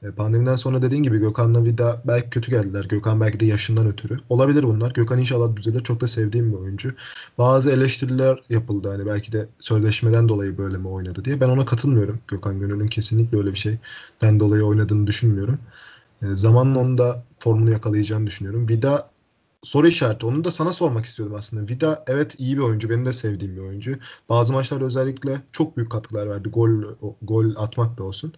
E, 0.04 0.12
pandemiden 0.12 0.56
sonra 0.56 0.82
dediğin 0.82 1.04
gibi 1.04 1.18
Gökhan'la 1.20 1.66
Vida 1.66 2.02
belki 2.08 2.30
kötü 2.30 2.52
geldiler. 2.52 2.86
Gökhan 2.86 3.22
belki 3.22 3.40
de 3.40 3.46
yaşından 3.46 3.88
ötürü. 3.88 4.18
Olabilir 4.30 4.64
bunlar. 4.64 4.92
Gökhan 4.92 5.20
inşallah 5.20 5.56
düzelir. 5.56 5.84
Çok 5.84 6.02
da 6.02 6.08
sevdiğim 6.08 6.52
bir 6.52 6.58
oyuncu. 6.58 6.94
Bazı 7.38 7.72
eleştiriler 7.72 8.40
yapıldı. 8.50 8.90
Hani 8.90 9.06
belki 9.06 9.32
de 9.32 9.48
sözleşmeden 9.60 10.30
dolayı 10.30 10.58
böyle 10.58 10.78
mi 10.78 10.88
oynadı 10.88 11.26
diye. 11.26 11.42
Ben 11.42 11.50
ona 11.50 11.66
katılmıyorum. 11.66 12.20
Gökhan 12.28 12.60
Gönül'ün 12.60 12.88
kesinlikle 12.88 13.38
öyle 13.38 13.52
bir 13.52 13.58
şeyden 13.58 14.40
dolayı 14.40 14.64
oynadığını 14.64 15.08
düşünmüyorum. 15.08 15.60
E, 16.22 16.36
zamanla 16.36 16.80
onun 16.80 16.98
da 16.98 17.24
formunu 17.40 17.72
yakalayacağını 17.72 18.28
düşünüyorum. 18.28 18.70
Vida 18.70 19.10
soru 19.64 19.88
işareti. 19.88 20.26
Onu 20.26 20.44
da 20.44 20.52
sana 20.52 20.74
sormak 20.74 21.06
istiyordum 21.06 21.36
aslında. 21.36 21.68
Vida 21.68 22.04
evet 22.08 22.36
iyi 22.38 22.58
bir 22.58 22.62
oyuncu. 22.62 22.90
Benim 22.90 23.06
de 23.06 23.14
sevdiğim 23.14 23.56
bir 23.56 23.62
oyuncu. 23.62 23.98
Bazı 24.30 24.54
maçlarda 24.54 24.86
özellikle 24.86 25.42
çok 25.52 25.78
büyük 25.78 25.92
katkılar 25.92 26.30
verdi. 26.30 26.50
Gol 26.50 26.70
gol 27.22 27.56
atmak 27.56 27.98
da 27.98 28.04
olsun. 28.04 28.34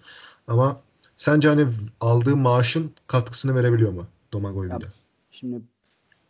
Ama 0.48 0.82
Sence 1.18 1.50
hani 1.50 1.68
aldığı 2.02 2.38
maaşın 2.38 2.92
katkısını 3.08 3.56
verebiliyor 3.56 3.92
mu 3.92 4.06
Domagoy 4.34 4.68
Vida? 4.68 4.86
Şimdi 5.32 5.62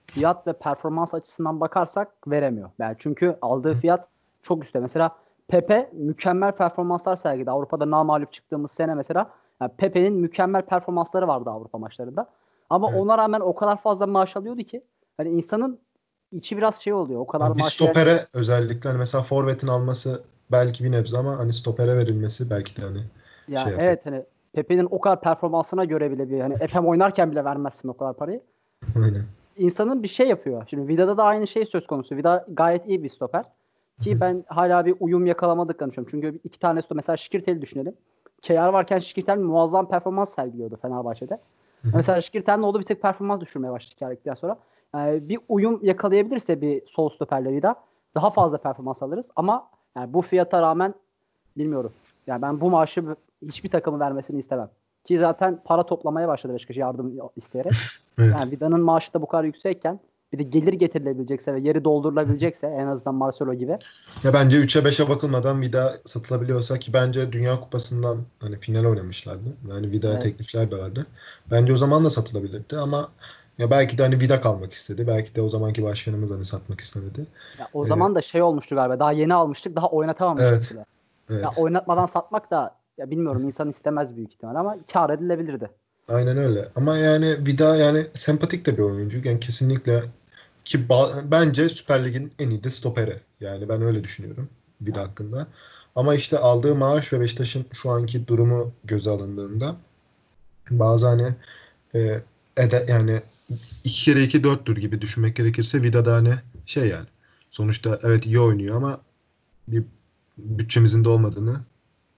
fiyat 0.05 0.47
ve 0.47 0.53
performans 0.53 1.13
açısından 1.13 1.59
bakarsak 1.59 2.27
veremiyor. 2.27 2.69
Yani 2.79 2.95
çünkü 2.99 3.37
aldığı 3.41 3.73
fiyat 3.73 4.07
çok 4.43 4.63
üstte. 4.63 4.79
Mesela 4.79 5.15
Pepe 5.47 5.89
mükemmel 5.93 6.51
performanslar 6.51 7.15
sergiledi. 7.15 7.51
Avrupa'da 7.51 7.91
namalup 7.91 8.33
çıktığımız 8.33 8.71
sene 8.71 8.95
mesela 8.95 9.31
yani 9.61 9.71
Pepe'nin 9.77 10.13
mükemmel 10.13 10.61
performansları 10.61 11.27
vardı 11.27 11.49
Avrupa 11.49 11.77
maçlarında. 11.77 12.29
Ama 12.69 12.89
evet. 12.89 13.01
ona 13.01 13.17
rağmen 13.17 13.39
o 13.39 13.55
kadar 13.55 13.81
fazla 13.81 14.07
maaş 14.07 14.37
alıyordu 14.37 14.63
ki 14.63 14.81
hani 15.17 15.29
insanın 15.29 15.79
içi 16.31 16.57
biraz 16.57 16.75
şey 16.75 16.93
oluyor. 16.93 17.19
O 17.21 17.27
kadar 17.27 17.55
bir 17.55 17.61
maaş 17.61 17.73
stopere 17.73 18.27
özellikle 18.33 18.89
hani 18.89 18.97
mesela 18.99 19.23
forvetin 19.23 19.67
alması 19.67 20.23
belki 20.51 20.83
bir 20.83 20.91
nebze 20.91 21.17
ama 21.17 21.39
hani 21.39 21.53
stopere 21.53 21.95
verilmesi 21.95 22.49
belki 22.49 22.81
de 22.81 22.85
hani 22.85 22.99
Ya 23.47 23.57
şey 23.57 23.71
yapıyor. 23.71 23.89
evet 23.89 24.05
hani 24.05 24.23
Pepe'nin 24.53 24.87
o 24.91 25.01
kadar 25.01 25.21
performansına 25.21 25.85
göre 25.85 26.11
bile 26.11 26.29
bir 26.29 26.39
hani 26.39 26.67
FM 26.67 26.85
oynarken 26.85 27.31
bile 27.31 27.45
vermezsin 27.45 27.89
o 27.89 27.93
kadar 27.93 28.13
parayı. 28.13 28.41
aynen. 28.95 29.23
İnsanın 29.57 30.03
bir 30.03 30.07
şey 30.07 30.27
yapıyor. 30.27 30.63
Şimdi 30.69 30.87
Vida'da 30.87 31.17
da 31.17 31.23
aynı 31.23 31.47
şey 31.47 31.65
söz 31.65 31.87
konusu. 31.87 32.15
Vida 32.15 32.45
gayet 32.49 32.87
iyi 32.87 33.03
bir 33.03 33.09
stoper. 33.09 33.45
Ki 34.01 34.21
ben 34.21 34.43
hala 34.47 34.85
bir 34.85 34.95
uyum 34.99 35.25
yakalamadıklarını 35.25 35.91
düşünüyorum. 35.91 36.11
Çünkü 36.11 36.39
iki 36.43 36.59
tane 36.59 36.81
stoper 36.81 36.95
mesela 36.95 37.17
Şikirtel'i 37.17 37.61
düşünelim. 37.61 37.93
KR 38.41 38.67
varken 38.67 38.99
Şikirtel 38.99 39.37
muazzam 39.37 39.89
performans 39.89 40.35
sergiliyordu 40.35 40.77
Fenerbahçe'de. 40.81 41.39
Mesela 41.83 42.21
Şikirtel 42.21 42.57
ne 42.57 42.65
oldu? 42.65 42.79
Bir 42.79 42.85
tık 42.85 43.01
performans 43.01 43.41
düşürmeye 43.41 43.71
başladı 43.71 43.95
KR'likten 43.99 44.33
sonra. 44.33 44.57
Yani 44.95 45.29
bir 45.29 45.39
uyum 45.49 45.79
yakalayabilirse 45.83 46.61
bir 46.61 46.81
sol 46.87 47.09
stoperle 47.09 47.51
Vida 47.51 47.75
daha 48.15 48.29
fazla 48.29 48.57
performans 48.57 49.03
alırız. 49.03 49.31
Ama 49.35 49.69
yani 49.95 50.13
bu 50.13 50.21
fiyata 50.21 50.61
rağmen 50.61 50.93
bilmiyorum. 51.57 51.93
Yani 52.27 52.41
ben 52.41 52.61
bu 52.61 52.69
maaşı 52.69 53.15
hiçbir 53.41 53.69
takımı 53.69 53.99
vermesini 53.99 54.39
istemem. 54.39 54.69
Ki 55.05 55.19
zaten 55.19 55.61
para 55.65 55.85
toplamaya 55.85 56.27
başladı 56.27 56.53
Beşiktaş 56.53 56.77
yardım 56.77 57.13
isteyerek. 57.35 57.73
Evet. 58.19 58.33
Yani 58.39 58.51
Vida'nın 58.51 58.81
maaşı 58.81 59.13
da 59.13 59.21
bu 59.21 59.27
kadar 59.27 59.43
yüksekken 59.43 59.99
bir 60.33 60.39
de 60.39 60.43
gelir 60.43 60.73
getirilebilecekse 60.73 61.53
ve 61.53 61.59
yeri 61.59 61.83
doldurulabilecekse 61.83 62.67
en 62.67 62.87
azından 62.87 63.15
Marcelo 63.15 63.53
gibi. 63.53 63.71
Ya 64.23 64.33
bence 64.33 64.57
3'e 64.57 64.81
5'e 64.81 65.09
bakılmadan 65.09 65.61
Vida 65.61 65.93
satılabiliyorsa 66.05 66.79
ki 66.79 66.93
bence 66.93 67.31
Dünya 67.31 67.59
Kupası'ndan 67.59 68.17
hani 68.39 68.59
final 68.59 68.85
oynamışlardı. 68.85 69.49
Yani 69.69 69.91
Vida'ya 69.91 70.13
Evet. 70.13 70.23
teklifler 70.23 70.71
de 70.71 70.77
vardı. 70.77 71.05
Bence 71.51 71.73
o 71.73 71.75
zaman 71.75 72.05
da 72.05 72.09
satılabilirdi 72.09 72.77
ama 72.77 73.09
ya 73.57 73.71
belki 73.71 73.97
de 73.97 74.03
hani 74.03 74.19
Vida 74.19 74.41
kalmak 74.41 74.73
istedi. 74.73 75.07
Belki 75.07 75.35
de 75.35 75.41
o 75.41 75.49
zamanki 75.49 75.83
başkanımız 75.83 76.31
hani 76.31 76.45
satmak 76.45 76.79
istemedi. 76.79 77.27
Ya 77.59 77.67
o 77.73 77.79
Evet. 77.81 77.89
zaman 77.89 78.15
da 78.15 78.21
şey 78.21 78.41
olmuştu 78.41 78.75
galiba. 78.75 78.99
Daha 78.99 79.11
yeni 79.11 79.33
almıştık. 79.33 79.75
Daha 79.75 79.87
oynatamamıştık 79.87 80.51
Evet. 80.51 80.71
bile. 80.73 80.85
Evet. 81.29 81.43
Ya 81.43 81.63
oynatmadan 81.63 82.05
satmak 82.05 82.51
da 82.51 82.75
ya 82.97 83.09
bilmiyorum 83.11 83.45
insan 83.45 83.69
istemez 83.69 84.15
büyük 84.15 84.33
ihtimal 84.33 84.55
ama 84.55 84.77
kar 84.93 85.09
edilebilirdi. 85.09 85.69
Aynen 86.07 86.37
öyle. 86.37 86.69
Ama 86.75 86.97
yani 86.97 87.45
Vida 87.45 87.75
yani 87.75 88.07
sempatik 88.13 88.65
de 88.65 88.77
bir 88.77 88.83
oyuncu. 88.83 89.27
Yani 89.27 89.39
kesinlikle 89.39 90.03
ki 90.65 90.79
bence 91.23 91.69
Süper 91.69 92.05
Lig'in 92.05 92.31
en 92.39 92.49
iyi 92.49 92.63
de 92.63 92.69
stoperi. 92.69 93.19
Yani 93.39 93.69
ben 93.69 93.81
öyle 93.81 94.03
düşünüyorum 94.03 94.49
Vida 94.81 95.01
hakkında. 95.01 95.47
Ama 95.95 96.15
işte 96.15 96.37
aldığı 96.37 96.75
maaş 96.75 97.13
ve 97.13 97.19
Beşiktaş'ın 97.19 97.65
şu 97.73 97.89
anki 97.89 98.27
durumu 98.27 98.71
göze 98.83 99.09
alındığında 99.09 99.75
bazı 100.69 101.07
hani 101.07 101.27
e, 101.95 102.21
ede, 102.57 102.85
yani 102.89 103.21
iki 103.83 104.05
kere 104.05 104.23
iki 104.23 104.43
dörttür 104.43 104.77
gibi 104.77 105.01
düşünmek 105.01 105.35
gerekirse 105.35 105.83
Vida'da 105.83 106.13
hani 106.13 106.33
şey 106.65 106.87
yani 106.87 107.07
sonuçta 107.49 107.99
evet 108.03 108.25
iyi 108.25 108.39
oynuyor 108.39 108.75
ama 108.75 109.01
bir 109.67 109.83
bütçemizin 110.37 111.05
de 111.05 111.09
olmadığını 111.09 111.59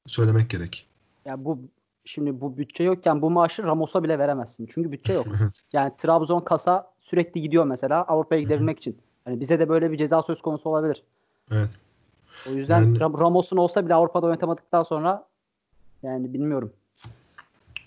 söylemek 0.10 0.50
gerek. 0.50 0.88
Ya 1.26 1.46
bu 1.46 1.60
şimdi 2.06 2.42
bu 2.42 2.58
bütçe 2.58 2.84
yokken 2.84 3.22
bu 3.22 3.30
maaşı 3.30 3.64
Ramos'a 3.64 4.04
bile 4.04 4.20
veremezsin. 4.20 4.70
Çünkü 4.74 4.92
bütçe 4.92 5.14
yok. 5.14 5.28
Yani 5.74 5.92
Trabzon 5.98 6.42
kasa 6.42 6.92
sürekli 7.02 7.42
gidiyor 7.42 7.66
mesela 7.66 8.04
Avrupa'ya 8.04 8.42
gidebilmek 8.42 8.78
için. 8.78 8.98
Hani 9.26 9.40
bize 9.40 9.60
de 9.60 9.70
böyle 9.70 9.92
bir 9.92 9.98
ceza 9.98 10.22
söz 10.22 10.42
konusu 10.42 10.70
olabilir. 10.70 11.04
Evet. 11.52 11.70
O 12.50 12.54
yüzden 12.54 12.82
Yani- 12.82 12.98
Ram- 13.00 13.20
Ramos'un 13.20 13.58
olsa 13.58 13.86
bile 13.86 13.94
Avrupa'da 13.94 14.26
oynatamadıktan 14.26 14.84
sonra 14.84 15.26
yani 16.04 16.34
bilmiyorum. 16.34 16.74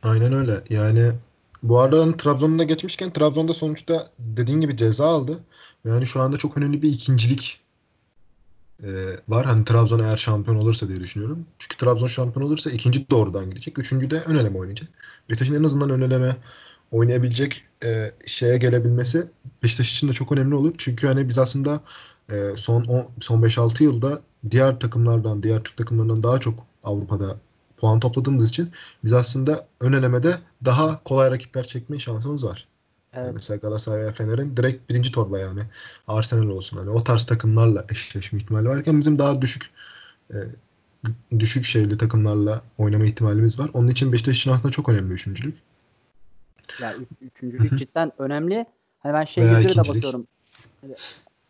Aynen 0.03 0.33
öyle. 0.33 0.61
Yani 0.71 1.13
bu 1.63 1.79
arada 1.79 2.01
hani 2.03 2.17
Trabzon'un 2.17 2.59
da 2.59 2.65
geçmişken 2.65 3.11
Trabzon'da 3.11 3.55
sonuçta 3.55 4.07
dediğin 4.19 4.61
gibi 4.61 4.77
ceza 4.77 5.07
aldı. 5.07 5.39
Yani 5.85 6.07
şu 6.07 6.21
anda 6.21 6.37
çok 6.37 6.57
önemli 6.57 6.83
bir 6.83 6.89
ikincilik 6.93 7.61
e, 8.83 8.91
var. 9.29 9.47
Hani 9.47 9.65
Trabzon 9.65 9.99
eğer 10.01 10.17
şampiyon 10.17 10.57
olursa 10.57 10.89
diye 10.89 11.01
düşünüyorum. 11.01 11.47
Çünkü 11.59 11.77
Trabzon 11.77 12.07
şampiyon 12.07 12.47
olursa 12.47 12.71
ikinci 12.71 13.11
doğrudan 13.11 13.51
gidecek. 13.51 13.79
Üçüncü 13.79 14.11
de 14.11 14.21
ön 14.27 14.37
eleme 14.37 14.59
oynayacak. 14.59 14.89
Beşiktaş'ın 15.29 15.55
en 15.55 15.65
azından 15.65 15.91
ön 15.91 16.01
eleme 16.01 16.37
oynayabilecek 16.91 17.65
e, 17.85 18.13
şeye 18.27 18.59
gelebilmesi 18.59 19.31
Beşiktaş 19.63 19.93
için 19.93 20.09
de 20.09 20.13
çok 20.13 20.33
önemli 20.33 20.55
olur. 20.55 20.75
Çünkü 20.79 21.07
hani 21.07 21.29
biz 21.29 21.39
aslında 21.39 21.81
e, 22.31 22.51
son 22.57 22.85
on- 22.85 23.09
son 23.21 23.43
5-6 23.43 23.85
yılda 23.85 24.23
diğer 24.51 24.81
takımlardan, 24.81 25.43
diğer 25.43 25.63
Türk 25.65 25.77
takımlarından 25.77 26.23
daha 26.23 26.41
çok 26.41 26.67
Avrupa'da 26.85 27.37
puan 27.77 28.01
topladığımız 28.01 28.49
için 28.49 28.73
biz 29.05 29.13
aslında 29.13 29.69
ön 29.81 29.93
elemede 29.93 30.39
daha 30.65 31.03
kolay 31.05 31.31
rakipler 31.31 31.63
çekme 31.67 31.99
şansımız 31.99 32.45
var. 32.47 32.69
Evet. 33.13 33.35
mesela 33.35 33.59
Galatasaray 33.59 34.05
ve 34.07 34.13
Fener'in 34.13 34.57
direkt 34.57 34.91
birinci 34.91 35.13
torba 35.13 35.39
yani 35.39 35.63
Arsenal 36.09 36.49
olsun 36.49 36.79
hani 36.79 36.91
o 36.91 37.05
tarz 37.05 37.27
takımlarla 37.27 37.85
eşleşme 37.91 38.39
ihtimali 38.39 38.69
varken 38.69 39.01
bizim 39.01 39.19
daha 39.19 39.43
düşük 39.43 39.71
e, 40.31 40.37
düşük 41.39 41.65
şeyli 41.65 41.99
takımlarla 41.99 42.63
oynama 42.79 43.05
ihtimalimiz 43.05 43.59
var. 43.59 43.71
Onun 43.75 43.89
için 43.89 44.13
Beşiktaş 44.13 44.39
için 44.39 44.51
aslında 44.51 44.73
çok 44.73 44.89
önemli 44.89 45.13
üçüncülük. 45.13 45.55
Ya 46.83 46.95
ü- 46.95 47.27
üçüncülük 47.27 47.79
cidden 47.79 48.13
önemli. 48.19 48.67
Hani 48.99 49.15
ben 49.15 49.25
şey 49.25 49.45
Veya 49.45 49.63
gözüyle 49.63 49.75
de 49.75 49.89
bakıyorum. 49.89 50.27
Hani 50.81 50.95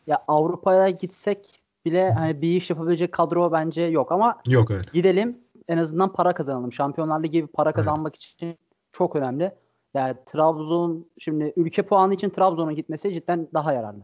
Ya 0.06 0.24
Avrupa'ya 0.28 0.90
gitsek 0.90 1.62
bile 1.84 2.12
hani 2.12 2.42
bir 2.42 2.56
iş 2.56 2.70
yapabilecek 2.70 3.12
kadro 3.12 3.52
bence 3.52 3.82
yok 3.82 4.12
ama 4.12 4.42
Yok 4.46 4.70
evet. 4.70 4.92
gidelim 4.92 5.38
en 5.68 5.78
azından 5.78 6.12
para 6.12 6.34
kazanalım. 6.34 6.72
Şampiyonlar 6.72 7.22
Ligi 7.22 7.32
gibi 7.32 7.46
para 7.46 7.72
kazanmak 7.72 8.16
için 8.16 8.58
çok 8.92 9.16
önemli. 9.16 9.52
Yani 9.94 10.16
Trabzon 10.26 11.06
şimdi 11.18 11.52
ülke 11.56 11.82
puanı 11.82 12.14
için 12.14 12.30
Trabzon'a 12.30 12.72
gitmesi 12.72 13.14
cidden 13.14 13.48
daha 13.54 13.72
yararlı. 13.72 14.02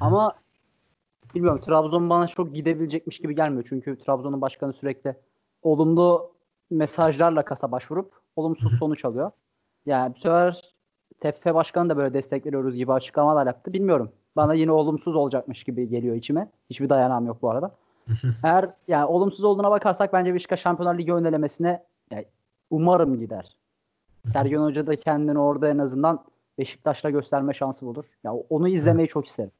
Ama 0.00 0.34
bilmiyorum 1.34 1.60
Trabzon 1.60 2.10
bana 2.10 2.26
çok 2.26 2.54
gidebilecekmiş 2.54 3.18
gibi 3.18 3.34
gelmiyor. 3.34 3.64
Çünkü 3.68 3.98
Trabzon'un 3.98 4.40
başkanı 4.40 4.72
sürekli 4.72 5.14
olumlu 5.62 6.32
mesajlarla 6.70 7.44
kasa 7.44 7.72
başvurup 7.72 8.12
olumsuz 8.36 8.78
sonuç 8.78 9.04
alıyor. 9.04 9.30
Yani 9.86 10.14
bu 10.14 10.18
sefer 10.18 10.74
TFF 11.20 11.54
başkanı 11.54 11.88
da 11.88 11.96
böyle 11.96 12.14
destek 12.14 12.46
veriyoruz 12.46 12.74
gibi 12.74 12.92
açıklamalar 12.92 13.46
yaptı. 13.46 13.72
Bilmiyorum. 13.72 14.12
Bana 14.36 14.54
yine 14.54 14.72
olumsuz 14.72 15.16
olacakmış 15.16 15.64
gibi 15.64 15.88
geliyor 15.88 16.16
içime. 16.16 16.50
Hiçbir 16.70 16.88
dayanağım 16.88 17.26
yok 17.26 17.42
bu 17.42 17.50
arada. 17.50 17.70
Eğer 18.44 18.70
yani 18.88 19.04
olumsuz 19.04 19.44
olduğuna 19.44 19.70
bakarsak 19.70 20.12
bence 20.12 20.34
Beşiktaş 20.34 20.60
Şampiyonlar 20.60 20.98
Ligi 20.98 21.12
önelemesine 21.12 21.82
yani 22.10 22.26
umarım 22.70 23.20
gider. 23.20 23.56
Sergen 24.32 24.58
Hoca 24.58 24.86
da 24.86 24.96
kendini 24.96 25.38
orada 25.38 25.68
en 25.68 25.78
azından 25.78 26.24
Beşiktaş'la 26.58 27.10
gösterme 27.10 27.54
şansı 27.54 27.86
bulur. 27.86 28.04
Ya 28.24 28.32
onu 28.32 28.68
izlemeyi 28.68 29.08
çok 29.08 29.26
isterim. 29.26 29.50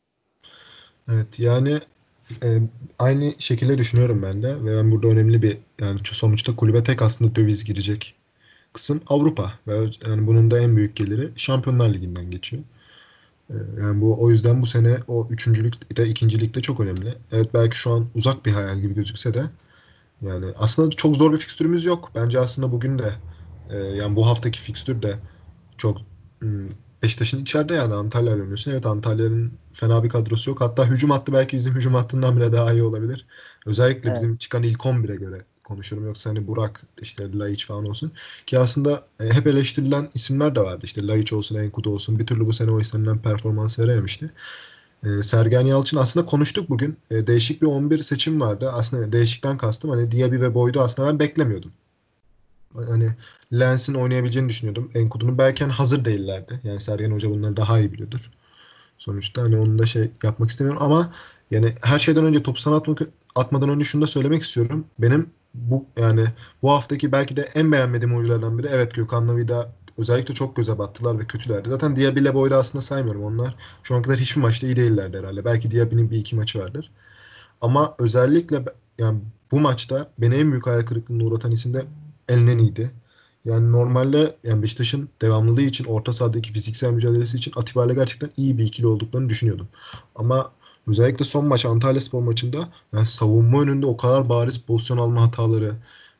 Evet 1.08 1.40
yani 1.40 1.78
e, 2.42 2.48
aynı 2.98 3.32
şekilde 3.38 3.78
düşünüyorum 3.78 4.22
ben 4.22 4.42
de 4.42 4.64
ve 4.64 4.76
ben 4.76 4.92
burada 4.92 5.08
önemli 5.08 5.42
bir 5.42 5.58
yani 5.80 6.00
sonuçta 6.04 6.56
kulübe 6.56 6.84
tek 6.84 7.02
aslında 7.02 7.36
döviz 7.36 7.64
girecek 7.64 8.14
kısım 8.72 9.00
Avrupa 9.08 9.52
ve 9.66 9.76
yani 10.06 10.26
bunun 10.26 10.50
da 10.50 10.60
en 10.60 10.76
büyük 10.76 10.96
geliri 10.96 11.30
Şampiyonlar 11.36 11.88
Ligi'nden 11.88 12.30
geçiyor. 12.30 12.62
E, 13.50 13.54
yani 13.80 14.00
bu 14.00 14.22
o 14.22 14.30
yüzden 14.30 14.62
bu 14.62 14.66
sene 14.66 14.96
o 15.08 15.28
üçüncülük 15.30 15.96
de 15.96 16.08
ikincilik 16.08 16.54
de 16.54 16.62
çok 16.62 16.80
önemli. 16.80 17.14
Evet 17.32 17.54
belki 17.54 17.76
şu 17.76 17.92
an 17.92 18.06
uzak 18.14 18.46
bir 18.46 18.52
hayal 18.52 18.78
gibi 18.78 18.94
gözükse 18.94 19.34
de 19.34 19.42
yani 20.22 20.46
aslında 20.58 20.90
çok 20.90 21.16
zor 21.16 21.32
bir 21.32 21.38
fikstürümüz 21.38 21.84
yok. 21.84 22.10
Bence 22.14 22.40
aslında 22.40 22.72
bugün 22.72 22.98
de 22.98 23.12
e, 23.70 23.76
yani 23.76 24.16
bu 24.16 24.26
haftaki 24.26 24.60
fikstür 24.60 25.02
de 25.02 25.18
çok 25.78 25.98
hmm, 26.40 26.68
Beşiktaş'ın 27.02 27.42
içeride 27.42 27.74
yani 27.74 27.94
Antalya 27.94 28.32
oynuyorsun. 28.32 28.70
Evet 28.70 28.86
Antalya'nın 28.86 29.52
fena 29.72 30.04
bir 30.04 30.08
kadrosu 30.08 30.50
yok. 30.50 30.60
Hatta 30.60 30.86
hücum 30.86 31.10
hattı 31.10 31.32
belki 31.32 31.56
bizim 31.56 31.74
hücum 31.74 31.94
hattından 31.94 32.36
bile 32.36 32.52
daha 32.52 32.72
iyi 32.72 32.82
olabilir. 32.82 33.26
Özellikle 33.66 34.08
Evet. 34.08 34.16
bizim 34.16 34.36
çıkan 34.36 34.62
ilk 34.62 34.86
11'e 34.86 35.16
göre 35.16 35.44
konuşuyorum. 35.64 36.08
Yoksa 36.08 36.30
hani 36.30 36.46
Burak, 36.46 36.82
işte 37.02 37.38
Laiç 37.38 37.66
falan 37.66 37.86
olsun. 37.86 38.12
Ki 38.46 38.58
aslında 38.58 39.06
e, 39.20 39.24
hep 39.32 39.46
eleştirilen 39.46 40.10
isimler 40.14 40.54
de 40.54 40.60
vardı. 40.60 40.80
İşte 40.84 41.06
Laiç 41.06 41.32
olsun, 41.32 41.56
Enkudu 41.58 41.90
olsun. 41.90 42.18
Bir 42.18 42.26
türlü 42.26 42.46
bu 42.46 42.52
sene 42.52 42.70
o 42.70 42.80
istenilen 42.80 43.22
performans 43.22 43.78
verememişti. 43.78 44.30
E, 45.04 45.22
Sergen 45.22 45.66
Yalçın 45.66 45.96
aslında 45.96 46.26
konuştuk 46.26 46.70
bugün. 46.70 46.98
E, 47.10 47.26
değişik 47.26 47.62
bir 47.62 47.66
11 47.66 48.02
seçim 48.02 48.40
vardı. 48.40 48.70
Aslında 48.72 49.12
değişikten 49.12 49.58
kastım. 49.58 49.90
Hani 49.90 50.10
Diaby 50.12 50.36
ve 50.40 50.54
Boyd'u 50.54 50.80
aslında 50.80 51.08
ben 51.08 51.18
beklemiyordum. 51.20 51.72
Hani 52.88 53.08
Lens'in 53.52 53.94
oynayabileceğini 53.94 54.48
düşünüyordum. 54.48 54.90
Enkudu'nun 54.94 55.38
belki 55.38 55.64
hani 55.64 55.72
hazır 55.72 56.04
değillerdi. 56.04 56.60
Yani 56.64 56.80
Sergen 56.80 57.10
Hoca 57.10 57.30
bunları 57.30 57.56
daha 57.56 57.80
iyi 57.80 57.92
biliyordur. 57.92 58.30
Sonuçta 58.98 59.42
hani 59.42 59.56
onu 59.56 59.78
da 59.78 59.86
şey 59.86 60.10
yapmak 60.22 60.50
istemiyorum 60.50 60.82
ama 60.82 61.12
yani 61.50 61.74
her 61.82 61.98
şeyden 61.98 62.24
önce 62.24 62.42
topu 62.42 62.60
sana 62.60 62.76
atmak, 62.76 63.02
atmadan 63.34 63.68
önce 63.68 63.84
şunu 63.84 64.02
da 64.02 64.06
söylemek 64.06 64.42
istiyorum. 64.42 64.84
Benim 64.98 65.30
bu 65.54 65.84
yani 65.96 66.24
bu 66.62 66.70
haftaki 66.70 67.12
belki 67.12 67.36
de 67.36 67.48
en 67.54 67.72
beğenmediğim 67.72 68.16
oyunculardan 68.16 68.58
biri 68.58 68.66
evet 68.70 68.94
Gökhan'la 68.94 69.36
Vida 69.36 69.72
özellikle 69.98 70.34
çok 70.34 70.56
göze 70.56 70.78
battılar 70.78 71.18
ve 71.18 71.26
kötülerdi. 71.26 71.68
Zaten 71.68 71.96
Diaby 71.96 72.20
ile 72.20 72.34
Boyd'u 72.34 72.54
aslında 72.54 72.82
saymıyorum. 72.82 73.24
Onlar 73.24 73.54
şu 73.82 73.94
ana 73.94 74.02
kadar 74.02 74.18
hiçbir 74.18 74.40
maçta 74.40 74.66
iyi 74.66 74.76
değillerdi 74.76 75.18
herhalde. 75.18 75.44
Belki 75.44 75.70
Diaby'nin 75.70 76.10
bir 76.10 76.18
iki 76.18 76.36
maçı 76.36 76.58
vardır. 76.58 76.90
Ama 77.60 77.94
özellikle 77.98 78.64
yani 78.98 79.20
bu 79.50 79.60
maçta 79.60 80.10
beni 80.18 80.34
en 80.34 80.50
büyük 80.50 80.66
hayal 80.66 80.82
kırıklığına 80.82 81.24
uğratan 81.24 81.50
isim 81.52 81.74
de 81.74 81.84
Elneni'ydi. 82.28 82.92
Yani 83.44 83.72
normalde 83.72 84.36
yani 84.44 84.62
Beşiktaş'ın 84.62 85.08
devamlılığı 85.22 85.62
için 85.62 85.84
orta 85.84 86.12
sahadaki 86.12 86.52
fiziksel 86.52 86.90
mücadelesi 86.90 87.36
için 87.36 87.52
Atiba 87.56 87.86
ile 87.86 87.94
gerçekten 87.94 88.30
iyi 88.36 88.58
bir 88.58 88.64
ikili 88.64 88.86
olduklarını 88.86 89.28
düşünüyordum. 89.28 89.68
Ama 90.14 90.52
özellikle 90.86 91.24
son 91.24 91.46
maç 91.46 91.64
Antalya 91.66 92.00
Spor 92.00 92.22
maçında 92.22 92.68
yani 92.92 93.06
savunma 93.06 93.62
önünde 93.62 93.86
o 93.86 93.96
kadar 93.96 94.28
bariz 94.28 94.58
pozisyon 94.58 94.98
alma 94.98 95.22
hataları 95.22 95.74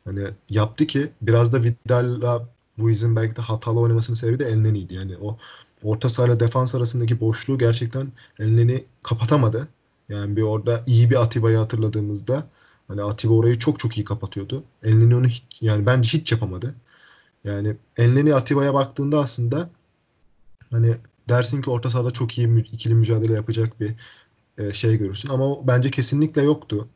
hani 0.04 0.25
yaptı 0.50 0.86
ki 0.86 1.10
biraz 1.22 1.52
da 1.52 1.62
Vidal'la 1.62 2.48
Ruiz'in 2.78 3.16
belki 3.16 3.36
de 3.36 3.42
hatalı 3.42 3.80
oynamasının 3.80 4.16
sebebi 4.16 4.38
de 4.38 4.44
Elneni'ydi. 4.44 4.94
Yani 4.94 5.16
o 5.22 5.36
orta 5.82 6.08
sahayla 6.08 6.40
defans 6.40 6.75
arasındaki 6.75 7.20
boşluğu 7.20 7.58
gerçekten 7.58 8.12
Elneni 8.38 8.84
kapatamadı. 9.02 9.68
Yani 10.08 10.36
bir 10.36 10.42
orada 10.42 10.82
iyi 10.86 11.10
bir 11.10 11.22
Atiba'yı 11.22 11.56
hatırladığımızda 11.56 12.46
hani 12.88 13.02
Atiba 13.02 13.35
orayı 13.35 13.59
çok 13.59 13.81
çok 13.81 13.99
iyi 13.99 14.05
kapatıyordu. 14.05 14.64
Elneni 14.83 15.16
onu 15.16 15.26
hiç, 15.26 15.45
yani 15.61 15.87
bence 15.87 16.19
hiç 16.19 16.33
yapamadı. 16.33 16.75
Yani 17.45 17.76
Elneni 17.97 18.35
Atiba'ya 18.35 18.75
baktığında 18.75 19.19
aslında 19.19 19.71
hani 20.71 20.97
dersin 21.28 21.62
ki 21.62 21.71
orta 21.71 21.90
sahada 21.90 22.11
çok 22.11 22.38
iyi 22.38 22.62
ikili 22.73 22.95
mücadele 22.95 23.33
yapacak 23.33 23.81
bir 23.81 23.95
e, 24.59 24.73
şey 24.73 24.99
görürsün 24.99 25.28
ama 25.28 25.69
bence 25.69 25.90
kesinlikle 25.90 26.43
yoktu. 26.43 26.88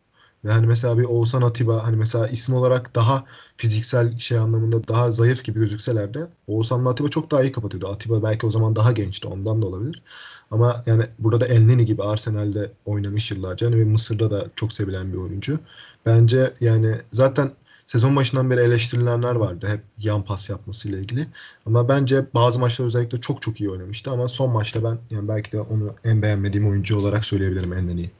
Ve 0.45 0.53
hani 0.53 0.67
mesela 0.67 0.99
bir 0.99 1.05
Oğuzhan 1.05 1.43
Atiba 1.43 1.87
hani 1.87 1.97
mesela 1.97 2.29
isim 2.29 2.55
olarak 2.55 2.95
daha 2.95 3.25
fiziksel 3.57 4.19
şey 4.19 4.39
anlamında 4.39 4.89
daha 4.89 5.11
zayıf 5.13 5.45
gibi 5.45 5.61
gözükseler 5.61 6.15
de 6.15 6.29
Oğuzhan'la 6.47 6.91
Atiba 6.91 7.09
çok 7.09 7.31
daha 7.31 7.43
iyi 7.43 7.53
kapatıyordu. 7.53 7.89
Atiba 7.89 8.23
belki 8.23 8.47
o 8.47 8.51
zaman 8.51 8.77
daha 8.77 8.93
gençti 8.93 9.29
ondan 9.29 9.63
da 9.63 9.67
olabilir. 9.67 10.03
Ama 10.51 10.83
yani 10.87 11.03
burada 11.19 11.41
da 11.41 11.47
Elneni 11.47 11.87
gibi 11.87 12.03
Arsenal'de 12.03 12.71
oynamış 12.87 13.31
yıllarca 13.31 13.67
hani 13.67 13.77
ve 13.77 13.85
Mısır'da 13.85 14.31
da 14.31 14.45
çok 14.57 14.73
sevilen 14.73 15.13
bir 15.13 15.19
oyuncu. 15.19 15.59
Bence 16.07 16.53
yani 16.61 16.95
zaten 17.11 17.51
sezon 17.87 18.17
başından 18.17 18.51
beri 18.51 18.61
eleştirilenler 18.61 19.35
vardı 19.35 19.67
hep 19.67 19.81
yan 19.99 20.23
pas 20.23 20.51
yapmasıyla 20.51 20.99
ilgili. 20.99 21.27
Ama 21.67 21.89
bence 21.89 22.27
bazı 22.35 22.61
maçlar 22.61 22.87
özellikle 22.87 23.21
çok 23.21 23.43
çok 23.43 23.61
iyi 23.61 23.71
oynamıştı 23.71 24.11
ama 24.11 24.29
son 24.29 24.51
maçta 24.51 24.85
ben 24.85 24.99
yani 25.17 25.29
belki 25.29 25.53
de 25.53 25.61
onu 25.61 25.95
en 26.05 26.23
beğenmediğim 26.23 26.69
oyuncu 26.69 26.99
olarak 26.99 27.25
söyleyebilirim 27.25 27.73
Elneni'yi. 27.73 28.11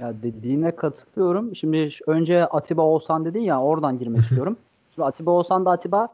Ya 0.00 0.14
dediğine 0.22 0.76
katılıyorum. 0.76 1.56
Şimdi 1.56 1.90
önce 2.06 2.46
Atiba 2.46 2.82
Oğuzhan 2.82 3.24
dedin 3.24 3.40
ya 3.40 3.60
oradan 3.60 3.98
girmek 3.98 4.22
istiyorum. 4.22 4.56
Şimdi 4.94 5.06
Atiba 5.06 5.30
Oğuzhan 5.30 5.64
da 5.64 5.70
Atiba 5.70 6.08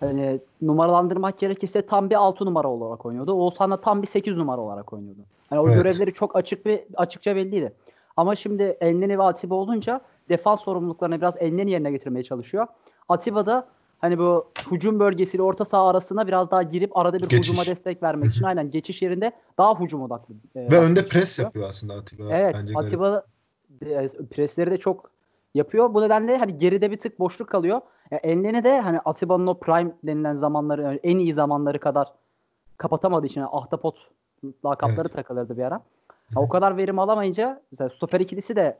hani 0.00 0.40
numaralandırmak 0.62 1.38
gerekirse 1.38 1.86
tam 1.86 2.10
bir 2.10 2.14
6 2.14 2.44
numara 2.44 2.68
olarak 2.68 3.06
oynuyordu. 3.06 3.32
Oğuzhan 3.32 3.70
da 3.70 3.80
tam 3.80 4.02
bir 4.02 4.06
8 4.06 4.36
numara 4.36 4.60
olarak 4.60 4.92
oynuyordu. 4.92 5.20
Hani 5.50 5.60
o 5.60 5.68
evet. 5.68 5.76
görevleri 5.76 6.12
çok 6.12 6.36
açık 6.36 6.66
ve 6.66 6.86
açıkça 6.96 7.36
belliydi. 7.36 7.72
Ama 8.16 8.36
şimdi 8.36 8.76
Elneni 8.80 9.18
ve 9.18 9.22
Atiba 9.22 9.54
olunca 9.54 10.00
defans 10.28 10.60
sorumluluklarını 10.60 11.20
biraz 11.20 11.36
Elneni 11.36 11.70
yerine 11.70 11.90
getirmeye 11.90 12.24
çalışıyor. 12.24 12.66
Atiba 13.08 13.46
da 13.46 13.68
hani 13.98 14.18
bu 14.18 14.48
hücum 14.70 15.00
bölgesiyle 15.00 15.42
orta 15.42 15.64
saha 15.64 15.88
arasına 15.88 16.26
biraz 16.26 16.50
daha 16.50 16.62
girip 16.62 16.96
arada 16.96 17.16
bir 17.16 17.28
geçiş. 17.28 17.38
hücuma 17.38 17.66
destek 17.66 18.02
vermek 18.02 18.30
için 18.30 18.44
aynen 18.44 18.70
geçiş 18.70 19.02
yerinde 19.02 19.32
daha 19.58 19.80
hücum 19.80 20.02
odaklı. 20.02 20.34
E, 20.56 20.70
Ve 20.70 20.78
önde 20.78 21.08
pres 21.08 21.38
yapıyor. 21.38 21.68
aslında 21.68 21.94
Atiba. 21.94 22.22
Evet 22.30 22.56
Bence 22.60 22.72
Atiba 22.76 23.24
e, 23.82 24.08
presleri 24.30 24.70
de 24.70 24.78
çok 24.78 25.10
yapıyor. 25.56 25.94
Bu 25.94 26.02
nedenle 26.02 26.38
hani 26.38 26.58
geride 26.58 26.90
bir 26.90 26.96
tık 26.96 27.18
boşluk 27.18 27.48
kalıyor. 27.48 27.80
Yani 28.10 28.20
Enlen'i 28.20 28.64
de 28.64 28.80
hani 28.80 29.00
Atiba'nın 29.00 29.46
o 29.46 29.58
prime 29.58 29.92
denilen 30.04 30.34
zamanları 30.34 30.82
yani 30.82 31.00
en 31.02 31.18
iyi 31.18 31.34
zamanları 31.34 31.78
kadar 31.78 32.12
kapatamadığı 32.76 33.26
için 33.26 33.40
yani 33.40 33.50
ahtapot 33.52 33.96
lakapları 34.64 35.00
evet. 35.00 35.12
takılırdı 35.12 35.56
bir 35.56 35.62
ara. 35.62 35.80
Yani 36.36 36.46
o 36.46 36.48
kadar 36.48 36.76
verim 36.76 36.98
alamayınca 36.98 37.60
mesela 37.70 37.90
stoper 37.90 38.20
ikilisi 38.20 38.56
de 38.56 38.78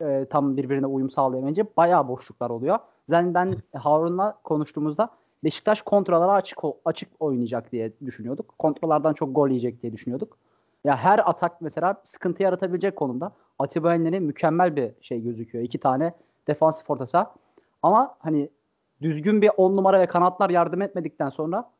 e, 0.00 0.26
tam 0.30 0.56
birbirine 0.56 0.86
uyum 0.86 1.10
sağlayamayınca 1.10 1.66
bayağı 1.76 2.08
boşluklar 2.08 2.50
oluyor. 2.50 2.78
Zaten 3.08 3.34
ben 3.34 3.56
Harun'la 3.74 4.38
konuştuğumuzda 4.44 5.10
Beşiktaş 5.44 5.82
kontralara 5.82 6.32
açık 6.32 6.58
açık 6.84 7.08
oynayacak 7.20 7.72
diye 7.72 7.92
düşünüyorduk. 8.06 8.58
Kontralardan 8.58 9.12
çok 9.12 9.34
gol 9.34 9.48
yiyecek 9.48 9.82
diye 9.82 9.92
düşünüyorduk. 9.92 10.38
Ya 10.86 10.96
her 10.96 11.30
atak 11.30 11.60
mesela 11.60 11.94
sıkıntı 12.04 12.42
yaratabilecek 12.42 12.96
konumda. 12.96 13.32
Atiba 13.58 13.94
Enler'in 13.94 14.22
mükemmel 14.22 14.76
bir 14.76 14.90
şey 15.00 15.22
gözüküyor. 15.22 15.64
İki 15.64 15.78
tane 15.78 16.12
defansif 16.46 16.90
orta 16.90 17.06
saha. 17.06 17.34
Ama 17.82 18.16
hani 18.18 18.50
düzgün 19.02 19.42
bir 19.42 19.50
on 19.56 19.76
numara 19.76 20.00
ve 20.00 20.06
kanatlar 20.06 20.50
yardım 20.50 20.82
etmedikten 20.82 21.30
sonra 21.30 21.70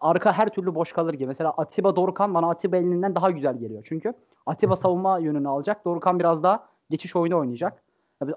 arka 0.00 0.32
her 0.32 0.48
türlü 0.48 0.74
boş 0.74 0.92
kalır 0.92 1.14
gibi. 1.14 1.26
Mesela 1.26 1.50
Atiba 1.56 1.96
Dorukan 1.96 2.34
bana 2.34 2.50
Atiba 2.50 2.76
elinden 2.76 3.14
daha 3.14 3.30
güzel 3.30 3.58
geliyor. 3.58 3.82
Çünkü 3.88 4.12
Atiba 4.46 4.76
savunma 4.84 5.18
yönünü 5.18 5.48
alacak. 5.48 5.84
Dorukan 5.84 6.18
biraz 6.18 6.42
daha 6.42 6.68
geçiş 6.90 7.16
oyunu 7.16 7.38
oynayacak. 7.38 7.82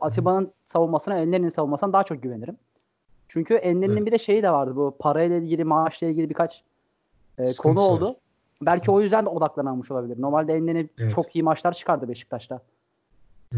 Atiba'nın 0.02 0.52
savunmasına 0.66 1.18
Enler'in 1.18 1.50
savunmasına 1.50 1.94
daha 1.94 2.04
çok 2.04 2.24
güvenirim. 2.24 2.58
Çünkü 3.28 3.54
Enler'in 3.54 3.94
evet. 3.94 4.06
bir 4.06 4.12
de 4.12 4.20
şeyi 4.20 4.44
de 4.44 4.52
vardı 4.52 4.76
bu 4.76 4.96
parayla 5.00 5.38
ilgili 5.38 5.64
maaşla 5.64 6.08
ilgili 6.08 6.30
birkaç 6.30 6.64
e, 7.38 7.44
konu 7.62 7.82
oldu. 7.82 8.16
Belki 8.66 8.92
o 8.92 9.02
yüzden 9.02 9.26
de 9.26 9.30
odaklanamamış 9.30 9.92
olabilir. 9.92 10.22
Normalde 10.22 10.54
Enler'in 10.54 10.90
evet. 10.98 11.16
çok 11.16 11.36
iyi 11.36 11.44
maçlar 11.44 11.74
çıkardı 11.74 12.08
Beşiktaş'ta. 12.08 12.62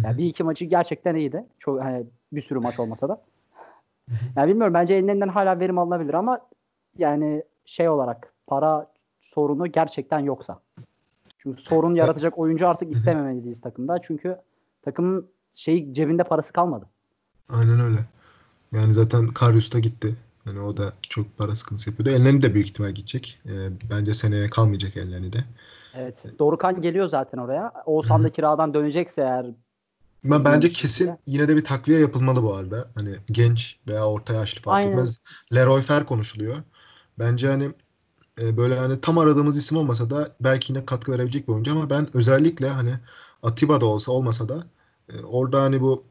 Yani 0.03 0.17
bir 0.17 0.25
iki 0.25 0.43
maçı 0.43 0.65
gerçekten 0.65 1.15
iyiydi. 1.15 1.45
Çok 1.59 1.81
hani 1.81 2.05
bir 2.33 2.41
sürü 2.41 2.59
maç 2.59 2.79
olmasa 2.79 3.09
da. 3.09 3.21
Yani 4.35 4.49
bilmiyorum 4.49 4.73
bence 4.73 4.93
elinden 4.93 5.27
hala 5.27 5.59
verim 5.59 5.77
alınabilir 5.77 6.13
ama 6.13 6.39
yani 6.97 7.43
şey 7.65 7.89
olarak 7.89 8.33
para 8.47 8.87
sorunu 9.21 9.67
gerçekten 9.67 10.19
yoksa. 10.19 10.59
Çünkü 11.37 11.61
sorun 11.61 11.95
yaratacak 11.95 12.37
oyuncu 12.37 12.67
artık 12.67 12.91
istememeliyiz 12.91 13.61
takımda. 13.61 14.01
Çünkü 14.01 14.37
takımın 14.81 15.27
şey 15.55 15.93
cebinde 15.93 16.23
parası 16.23 16.53
kalmadı. 16.53 16.85
Aynen 17.49 17.79
öyle. 17.79 17.99
Yani 18.71 18.93
zaten 18.93 19.27
Karius 19.27 19.73
da 19.73 19.79
gitti. 19.79 20.15
Yani 20.47 20.59
o 20.59 20.77
da 20.77 20.93
çok 21.09 21.37
para 21.37 21.55
sıkıntısı 21.55 21.89
yapıyordu. 21.89 22.21
Ellerini 22.21 22.41
de 22.41 22.53
büyük 22.53 22.67
ihtimal 22.67 22.91
gidecek. 22.91 23.39
E, 23.45 23.51
bence 23.89 24.13
seneye 24.13 24.49
kalmayacak 24.49 24.97
ellerini 24.97 25.33
de. 25.33 25.43
Evet. 25.95 26.23
Dorukan 26.39 26.81
geliyor 26.81 27.09
zaten 27.09 27.37
oraya. 27.37 27.73
Oğuzhan 27.85 28.23
da 28.23 28.31
kiradan 28.31 28.73
dönecekse 28.73 29.21
eğer 29.21 29.45
ben 30.25 30.45
bence 30.45 30.69
kesin 30.69 31.17
yine 31.27 31.47
de 31.47 31.55
bir 31.55 31.63
takviye 31.63 31.99
yapılmalı 31.99 32.43
bu 32.43 32.53
arada. 32.53 32.87
Hani 32.95 33.15
genç 33.31 33.79
veya 33.87 34.07
orta 34.07 34.33
yaşlı 34.33 34.61
fark 34.61 34.75
Aynen. 34.75 34.91
etmez. 34.91 35.19
Leroy 35.53 35.81
Fer 35.81 36.05
konuşuluyor. 36.05 36.55
Bence 37.19 37.47
hani 37.47 37.71
e, 38.41 38.57
böyle 38.57 38.77
hani 38.77 39.01
tam 39.01 39.17
aradığımız 39.17 39.57
isim 39.57 39.77
olmasa 39.77 40.09
da 40.09 40.35
belki 40.39 40.73
yine 40.73 40.85
katkı 40.85 41.11
verebilecek 41.11 41.47
bir 41.47 41.53
oyuncu 41.53 41.71
ama 41.71 41.89
ben 41.89 42.17
özellikle 42.17 42.69
hani 42.69 42.93
Atiba 43.43 43.81
da 43.81 43.85
olsa 43.85 44.11
olmasa 44.11 44.49
da 44.49 44.63
e, 45.09 45.23
orada 45.23 45.61
hani 45.61 45.81
bu 45.81 46.03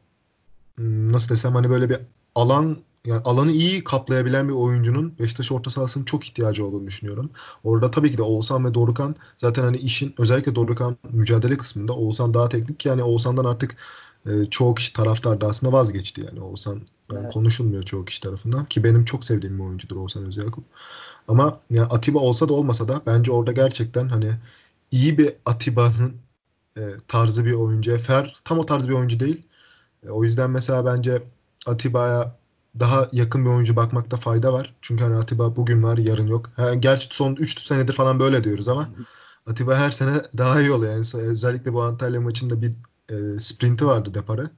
hmm, 0.75 1.13
nasıl 1.13 1.29
desem 1.29 1.55
hani 1.55 1.69
böyle 1.69 1.89
bir 1.89 1.97
alan 2.35 2.77
yani 3.05 3.21
alanı 3.25 3.51
iyi 3.51 3.83
kaplayabilen 3.83 4.49
bir 4.49 4.53
oyuncunun 4.53 5.19
Beşiktaş 5.19 5.51
orta 5.51 5.69
sahasının 5.69 6.05
çok 6.05 6.25
ihtiyacı 6.25 6.65
olduğunu 6.65 6.87
düşünüyorum. 6.87 7.29
Orada 7.63 7.91
tabii 7.91 8.11
ki 8.11 8.17
de 8.17 8.21
Oğuzhan 8.21 8.65
ve 8.65 8.73
Dorukan 8.73 9.15
zaten 9.37 9.63
hani 9.63 9.77
işin 9.77 10.15
özellikle 10.17 10.55
Dorukan 10.55 10.97
mücadele 11.11 11.57
kısmında 11.57 11.93
Oğuzhan 11.93 12.33
daha 12.33 12.49
teknik 12.49 12.85
yani 12.85 13.03
Oğuzhan'dan 13.03 13.45
artık 13.45 13.77
e, 14.25 14.45
çoğu 14.45 14.75
kişi 14.75 14.93
taraftar 14.93 15.41
da 15.41 15.47
aslında 15.47 15.73
vazgeçti 15.73 16.21
yani 16.21 16.41
Oğuzhan 16.41 16.81
yani 17.11 17.21
evet. 17.21 17.33
konuşulmuyor 17.33 17.83
çoğu 17.83 18.05
kişi 18.05 18.21
tarafından 18.21 18.65
ki 18.65 18.83
benim 18.83 19.05
çok 19.05 19.25
sevdiğim 19.25 19.57
bir 19.59 19.63
oyuncudur 19.63 19.95
Oğuzhan 19.95 20.25
Özyakup. 20.25 20.63
Ama 21.27 21.59
yani 21.69 21.87
Atiba 21.87 22.19
olsa 22.19 22.49
da 22.49 22.53
olmasa 22.53 22.87
da 22.87 23.01
bence 23.05 23.31
orada 23.31 23.51
gerçekten 23.51 24.07
hani 24.07 24.31
iyi 24.91 25.17
bir 25.17 25.33
Atiba'nın 25.45 26.15
e, 26.77 26.81
tarzı 27.07 27.45
bir 27.45 27.53
oyuncu. 27.53 27.97
Fer 27.97 28.35
tam 28.43 28.59
o 28.59 28.65
tarz 28.65 28.89
bir 28.89 28.93
oyuncu 28.93 29.19
değil. 29.19 29.43
E, 30.03 30.09
o 30.09 30.23
yüzden 30.23 30.51
mesela 30.51 30.85
bence 30.85 31.23
Atiba'ya 31.65 32.35
daha 32.79 33.09
yakın 33.11 33.45
bir 33.45 33.49
oyuncu 33.49 33.75
bakmakta 33.75 34.17
fayda 34.17 34.53
var. 34.53 34.75
Çünkü 34.81 35.03
hani 35.03 35.15
Atiba 35.15 35.55
bugün 35.55 35.83
var 35.83 35.97
yarın 35.97 36.27
yok. 36.27 36.51
Yani 36.57 36.81
gerçi 36.81 37.15
son 37.15 37.35
3 37.35 37.59
senedir 37.61 37.93
falan 37.93 38.19
böyle 38.19 38.43
diyoruz 38.43 38.67
ama 38.67 38.89
Atiba 39.45 39.75
her 39.75 39.91
sene 39.91 40.13
daha 40.37 40.61
iyi 40.61 40.71
oluyor. 40.71 40.91
Yani 40.93 41.27
özellikle 41.27 41.73
bu 41.73 41.83
Antalya 41.83 42.21
maçında 42.21 42.61
bir 42.61 42.71
e, 43.09 43.39
sprinti 43.39 43.85
vardı 43.85 44.13
deparı. 44.13 44.49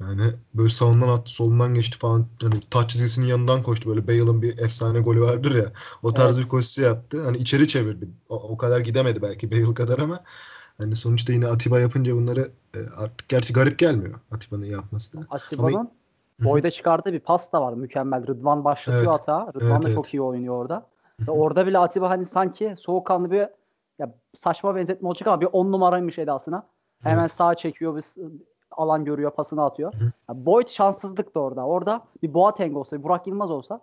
Yani 0.00 0.22
böyle 0.54 0.70
sağından 0.70 1.08
attı, 1.08 1.32
solundan 1.32 1.74
geçti 1.74 1.98
falan. 1.98 2.28
Hani 2.42 2.54
taç 2.70 2.90
çizgisinin 2.90 3.26
yanından 3.26 3.62
koştu. 3.62 3.90
Böyle 3.90 4.08
Bale'ın 4.08 4.42
bir 4.42 4.58
efsane 4.58 5.00
golü 5.00 5.20
vardır 5.20 5.54
ya. 5.54 5.72
O 6.02 6.14
tarz 6.14 6.36
evet. 6.36 6.44
bir 6.44 6.50
koşusu 6.50 6.82
yaptı. 6.82 7.24
Hani 7.24 7.36
içeri 7.36 7.68
çevirdi. 7.68 8.08
O, 8.28 8.36
o 8.36 8.56
kadar 8.56 8.80
gidemedi 8.80 9.22
belki 9.22 9.50
Bale 9.50 9.74
kadar 9.74 9.98
ama 9.98 10.20
hani 10.78 10.96
sonuçta 10.96 11.32
yine 11.32 11.46
Atiba 11.46 11.80
yapınca 11.80 12.16
bunları 12.16 12.50
e, 12.74 12.78
artık 12.96 13.28
gerçi 13.28 13.52
garip 13.52 13.78
gelmiyor 13.78 14.20
Atiba'nın 14.30 14.64
yapması 14.64 15.12
da. 15.12 15.26
Atiba'nın 15.30 15.74
ama 15.74 15.90
boyda 16.40 16.70
çıkardığı 16.70 17.12
bir 17.12 17.20
pas 17.20 17.52
da 17.52 17.62
var 17.62 17.72
mükemmel. 17.72 18.26
Rıdvan 18.26 18.64
başlatıyor 18.64 19.04
evet. 19.04 19.14
hata. 19.14 19.52
Rıdvan 19.54 19.70
evet, 19.70 19.82
da 19.82 19.88
evet. 19.88 19.96
çok 19.96 20.14
iyi 20.14 20.22
oynuyor 20.22 20.54
orada. 20.54 20.86
Ve 21.20 21.30
orada 21.30 21.66
bile 21.66 21.78
Atiba 21.78 22.10
hani 22.10 22.26
sanki 22.26 22.74
soğukkanlı 22.78 23.30
bir 23.30 23.48
ya 23.98 24.14
saçma 24.36 24.76
benzetme 24.76 25.08
olacak 25.08 25.26
ama 25.26 25.40
bir 25.40 25.48
on 25.52 25.72
numaraymış 25.72 26.18
edasına. 26.18 26.66
Hemen 27.02 27.20
evet. 27.20 27.32
sağa 27.32 27.54
çekiyor 27.54 27.96
bir 27.96 28.04
alan 28.70 29.04
görüyor 29.04 29.30
pasını 29.30 29.64
atıyor. 29.64 29.92
Yani 30.28 30.46
Boyd 30.46 30.68
şanssızlık 30.68 31.34
da 31.34 31.40
orada. 31.40 31.66
Orada 31.66 32.04
bir 32.22 32.34
Boateng 32.34 32.76
olsa, 32.76 32.98
bir 32.98 33.02
Burak 33.02 33.26
Yılmaz 33.26 33.50
olsa 33.50 33.80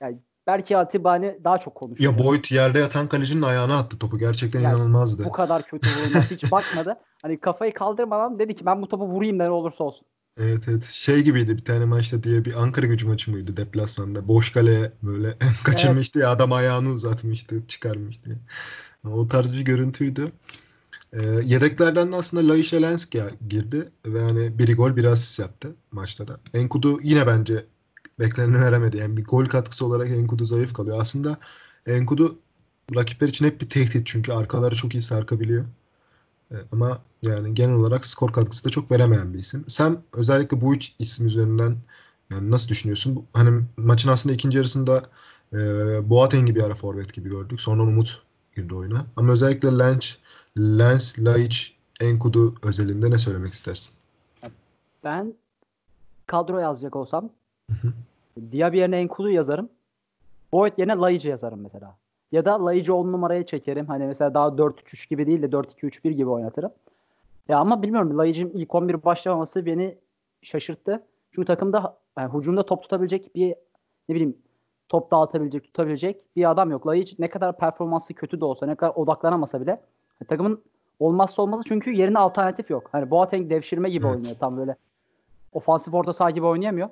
yani 0.00 0.18
belki 0.46 0.76
Atiba 0.76 1.10
hani 1.10 1.38
daha 1.44 1.58
çok 1.58 1.74
konuşuyor. 1.74 2.12
Ya 2.12 2.24
Boyd 2.24 2.44
yerde 2.50 2.78
yatan 2.78 3.08
kalecinin 3.08 3.42
ayağına 3.42 3.78
attı 3.78 3.98
topu. 3.98 4.18
Gerçekten 4.18 4.60
yani 4.60 4.76
inanılmazdı. 4.76 5.24
Bu 5.24 5.32
kadar 5.32 5.62
kötü 5.62 5.88
vurulmaz. 5.88 6.30
Hiç 6.30 6.52
bakmadı. 6.52 6.96
Hani 7.22 7.40
kafayı 7.40 7.74
kaldırmadan 7.74 8.38
dedi 8.38 8.56
ki 8.56 8.66
ben 8.66 8.82
bu 8.82 8.88
topu 8.88 9.04
vurayım 9.04 9.38
ne 9.38 9.50
olursa 9.50 9.84
olsun. 9.84 10.06
Evet 10.40 10.68
evet. 10.68 10.84
Şey 10.84 11.22
gibiydi 11.22 11.56
bir 11.56 11.64
tane 11.64 11.84
maçta 11.84 12.22
diye 12.22 12.44
bir 12.44 12.62
Ankara 12.62 12.86
gücü 12.86 13.06
maçı 13.06 13.30
mıydı 13.30 13.56
deplasmanda. 13.56 14.28
Boş 14.28 14.52
kaleye 14.52 14.92
böyle 15.02 15.38
kaçırmıştı 15.64 16.18
ya 16.18 16.30
adam 16.30 16.52
ayağını 16.52 16.88
uzatmıştı 16.88 17.66
çıkarmıştı. 17.68 18.38
O 19.04 19.28
tarz 19.28 19.54
bir 19.54 19.60
görüntüydü. 19.60 20.32
Ee, 21.12 21.22
yedeklerden 21.44 22.12
de 22.12 22.16
aslında 22.16 22.52
Laiş 22.52 22.74
Lensk 22.74 23.14
ya 23.14 23.30
girdi 23.48 23.88
ve 24.06 24.20
hani 24.20 24.58
biri 24.58 24.74
gol 24.74 24.96
biri 24.96 25.08
asist 25.08 25.38
yaptı 25.38 25.74
maçta 25.90 26.28
da. 26.28 26.40
Enkudu 26.54 27.00
yine 27.02 27.26
bence 27.26 27.66
bekleneni 28.20 28.60
veremedi. 28.60 28.96
Yani 28.96 29.16
bir 29.16 29.24
gol 29.24 29.46
katkısı 29.46 29.86
olarak 29.86 30.08
Enkudu 30.08 30.46
zayıf 30.46 30.74
kalıyor. 30.74 30.98
Aslında 31.00 31.36
Enkudu 31.86 32.38
rakipler 32.94 33.28
için 33.28 33.46
hep 33.46 33.60
bir 33.60 33.68
tehdit 33.68 34.06
çünkü 34.06 34.32
arkaları 34.32 34.74
çok 34.74 34.94
iyi 34.94 35.02
sarkabiliyor. 35.02 35.64
Ee, 36.52 36.56
ama 36.72 36.98
yani 37.22 37.54
genel 37.54 37.74
olarak 37.74 38.06
skor 38.06 38.32
katkısı 38.32 38.64
da 38.64 38.68
çok 38.70 38.90
veremeyen 38.90 39.34
bir 39.34 39.38
isim. 39.38 39.64
Sen 39.68 39.98
özellikle 40.12 40.60
bu 40.60 40.74
üç 40.74 40.92
isim 40.98 41.26
üzerinden 41.26 41.76
yani 42.30 42.50
nasıl 42.50 42.68
düşünüyorsun? 42.68 43.16
Bu- 43.16 43.24
Hani 43.32 43.62
maçın 43.76 44.08
aslında 44.08 44.34
ikinci 44.34 44.56
yarısında 44.58 45.02
e, 45.52 45.56
Boateng'i 46.10 46.54
bir 46.54 46.62
ara 46.62 46.74
forvet 46.74 47.14
gibi 47.14 47.28
gördük. 47.30 47.60
Sonra 47.60 47.82
Umut 47.82 48.22
girdi 48.56 48.74
oyuna. 48.74 49.06
Ama 49.16 49.32
özellikle 49.32 49.78
Lens, 49.78 50.16
Lens, 50.58 51.18
Laiç, 51.18 51.76
Enkudu 52.00 52.54
özelinde 52.62 53.10
ne 53.10 53.18
söylemek 53.18 53.52
istersin? 53.52 53.94
Ben 55.04 55.34
kadro 56.26 56.58
yazacak 56.58 56.96
olsam. 56.96 57.30
Diaby 58.52 58.76
yerine 58.78 58.96
Enkudu 58.96 59.30
yazarım. 59.30 59.68
Boyd 60.52 60.72
yerine 60.78 60.92
Laiç'i 60.94 61.28
yazarım 61.28 61.60
mesela. 61.60 61.96
Ya 62.32 62.44
da 62.44 62.64
Laiç'i 62.64 62.92
10 62.92 63.12
numaraya 63.12 63.46
çekerim. 63.46 63.86
Hani 63.86 64.06
mesela 64.06 64.34
daha 64.34 64.48
4-3-3 64.48 65.08
gibi 65.08 65.26
değil 65.26 65.42
de 65.42 65.46
4-2-3-1 65.46 66.10
gibi 66.10 66.28
oynatırım. 66.30 66.70
Ya 67.48 67.58
ama 67.58 67.82
bilmiyorum 67.82 68.18
Laiç'in 68.18 68.50
ilk 68.50 68.74
11 68.74 69.04
başlamaması 69.04 69.66
beni 69.66 69.98
şaşırttı. 70.42 71.02
Çünkü 71.32 71.46
takımda 71.46 71.96
yani 72.18 72.38
hücumda 72.38 72.66
top 72.66 72.82
tutabilecek 72.82 73.34
bir 73.34 73.54
ne 74.08 74.14
bileyim 74.14 74.36
top 74.88 75.10
dağıtabilecek, 75.10 75.64
tutabilecek 75.64 76.36
bir 76.36 76.50
adam 76.50 76.70
yok. 76.70 76.86
Laiç 76.86 77.18
ne 77.18 77.30
kadar 77.30 77.56
performansı 77.56 78.14
kötü 78.14 78.40
de 78.40 78.44
olsa, 78.44 78.66
ne 78.66 78.74
kadar 78.74 78.92
odaklanamasa 78.94 79.60
bile 79.60 79.70
yani 79.70 80.28
takımın 80.28 80.62
olmazsa 81.00 81.42
olmazı 81.42 81.62
çünkü 81.68 81.92
yerine 81.92 82.18
alternatif 82.18 82.70
yok. 82.70 82.88
Hani 82.92 83.10
Boateng 83.10 83.50
devşirme 83.50 83.90
gibi 83.90 84.06
Evet. 84.06 84.16
oynuyor 84.16 84.36
tam 84.40 84.56
böyle. 84.56 84.76
Ofansif 85.52 85.94
orta 85.94 86.12
saha 86.12 86.30
gibi 86.30 86.46
oynayamıyor. 86.46 86.88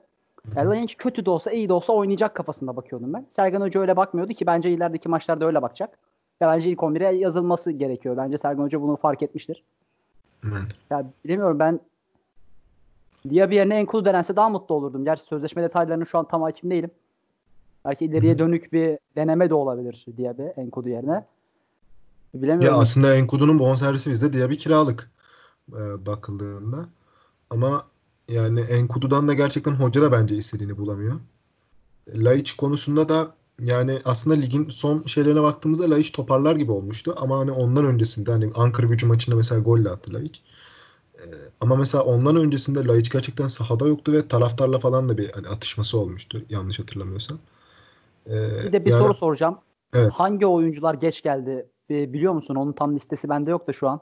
Yani 0.56 0.68
Laiç 0.68 0.96
kötü 0.96 1.26
de 1.26 1.30
olsa 1.30 1.50
iyi 1.50 1.68
de 1.68 1.72
olsa 1.72 1.92
oynayacak 1.92 2.34
kafasında 2.34 2.76
bakıyordum 2.76 3.12
ben. 3.14 3.26
Sergen 3.30 3.60
Hoca 3.60 3.80
öyle 3.80 3.96
bakmıyordu 3.96 4.32
ki 4.32 4.46
bence 4.46 4.70
ilerideki 4.70 5.08
maçlarda 5.08 5.46
öyle 5.46 5.62
bakacak. 5.62 5.98
Ve 6.42 6.46
bence 6.46 6.70
ilk 6.70 6.78
11'e 6.78 7.16
yazılması 7.16 7.70
gerekiyor. 7.70 8.16
Bence 8.16 8.38
Sergen 8.38 8.62
Hoca 8.62 8.82
bunu 8.82 8.96
fark 8.96 9.22
etmiştir. 9.22 9.62
Evet. 10.44 10.76
Ya 10.90 11.06
bilemiyorum 11.24 11.58
ben 11.58 11.80
Diaby 13.30 13.54
yerine 13.54 13.76
Enkudu 13.76 14.04
denense 14.04 14.36
daha 14.36 14.48
mutlu 14.48 14.74
olurdum. 14.74 15.04
Gerçi 15.04 15.22
sözleşme 15.22 15.62
detaylarını 15.62 16.06
şu 16.06 16.18
an 16.18 16.28
tam 16.28 16.42
hakim 16.42 16.70
değilim. 16.70 16.90
Belki 17.84 18.04
ileriye 18.04 18.38
dönük 18.38 18.72
bir 18.72 18.98
deneme 19.16 19.50
de 19.50 19.54
olabilir 19.54 20.06
Diaby 20.18 20.42
Enkudu 20.56 20.88
yerine. 20.88 21.24
Ya 22.34 22.42
Bilemiyorum. 22.42 22.78
aslında 22.78 23.16
Enkudu'nun 23.16 23.58
bonservisi 23.58 24.10
bizde 24.10 24.32
diye 24.32 24.50
bir 24.50 24.58
kiralık 24.58 25.10
e, 25.72 26.06
bakıldığında. 26.06 26.76
Ama 27.50 27.82
yani 28.30 28.60
Enkudu'dan 28.60 29.28
da 29.28 29.34
gerçekten 29.34 29.72
hoca 29.72 30.02
da 30.02 30.12
bence 30.12 30.36
istediğini 30.36 30.78
bulamıyor. 30.78 31.14
Laiç 32.14 32.52
konusunda 32.52 33.08
da 33.08 33.34
yani 33.60 33.98
aslında 34.04 34.36
ligin 34.36 34.68
son 34.68 35.02
şeylerine 35.02 35.42
baktığımızda 35.42 35.90
Laiç 35.90 36.12
toparlar 36.12 36.56
gibi 36.56 36.72
olmuştu. 36.72 37.14
Ama 37.16 37.38
hani 37.38 37.50
ondan 37.50 37.84
öncesinde 37.84 38.30
hani 38.30 38.50
Ankara 38.54 38.86
gücü 38.86 39.06
maçında 39.06 39.36
mesela 39.36 39.60
gol 39.60 39.84
de 39.84 39.90
attı 39.90 40.14
Laiç. 40.14 40.42
Ee, 41.18 41.20
ama 41.60 41.76
mesela 41.76 42.04
ondan 42.04 42.36
öncesinde 42.36 42.84
Laiç 42.84 43.10
gerçekten 43.10 43.46
sahada 43.46 43.86
yoktu 43.86 44.12
ve 44.12 44.28
taraftarla 44.28 44.78
falan 44.78 45.08
da 45.08 45.18
bir 45.18 45.30
hani 45.32 45.48
atışması 45.48 45.98
olmuştu 45.98 46.42
yanlış 46.50 46.78
hatırlamıyorsam. 46.78 47.38
Ee, 48.26 48.64
bir 48.64 48.72
de 48.72 48.84
bir 48.84 48.90
yani- 48.90 49.02
soru 49.02 49.14
soracağım. 49.14 49.58
Evet. 49.94 50.12
Hangi 50.12 50.46
oyuncular 50.46 50.94
geç 50.94 51.22
geldi 51.22 51.66
Bi- 51.90 52.12
biliyor 52.12 52.32
musun? 52.32 52.54
Onun 52.54 52.72
tam 52.72 52.96
listesi 52.96 53.28
bende 53.28 53.50
yok 53.50 53.68
da 53.68 53.72
şu 53.72 53.88
an. 53.88 54.00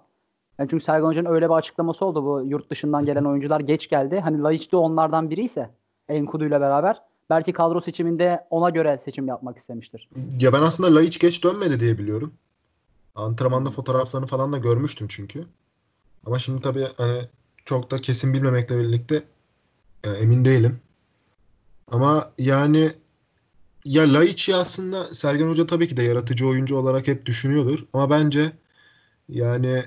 Yani 0.58 0.70
çünkü 0.70 0.84
Sergen 0.84 1.06
Hoca'nın 1.06 1.30
öyle 1.30 1.48
bir 1.48 1.54
açıklaması 1.54 2.04
oldu 2.04 2.24
bu 2.24 2.42
yurt 2.46 2.70
dışından 2.70 3.04
gelen 3.04 3.24
oyuncular 3.30 3.60
geç 3.60 3.88
geldi. 3.88 4.20
Hani 4.20 4.42
Laiç 4.42 4.72
de 4.72 4.76
onlardan 4.76 5.30
biri 5.30 5.44
ise 5.44 5.70
Enkudu 6.08 6.44
ile 6.44 6.60
beraber 6.60 7.02
belki 7.30 7.52
kadro 7.52 7.80
seçiminde 7.80 8.46
ona 8.50 8.70
göre 8.70 8.98
seçim 9.04 9.28
yapmak 9.28 9.58
istemiştir. 9.58 10.08
Ya 10.40 10.52
ben 10.52 10.62
aslında 10.62 10.94
Laiç 10.94 11.18
geç 11.18 11.44
dönmedi 11.44 11.80
diye 11.80 11.98
biliyorum. 11.98 12.32
Antrenmanda 13.14 13.70
fotoğraflarını 13.70 14.26
falan 14.26 14.52
da 14.52 14.58
görmüştüm 14.58 15.08
çünkü. 15.08 15.44
Ama 16.26 16.38
şimdi 16.38 16.62
tabii 16.62 16.84
hani 16.96 17.20
çok 17.64 17.90
da 17.90 17.98
kesin 17.98 18.34
bilmemekle 18.34 18.78
birlikte 18.78 19.22
e, 20.04 20.10
emin 20.10 20.44
değilim. 20.44 20.80
Ama 21.90 22.30
yani 22.38 22.90
ya 23.84 24.12
Laiç'i 24.12 24.54
aslında 24.56 25.04
Sergen 25.04 25.48
Hoca 25.48 25.66
tabii 25.66 25.88
ki 25.88 25.96
de 25.96 26.02
yaratıcı 26.02 26.48
oyuncu 26.48 26.76
olarak 26.76 27.08
hep 27.08 27.26
düşünüyordur. 27.26 27.86
Ama 27.92 28.10
bence 28.10 28.52
yani 29.28 29.82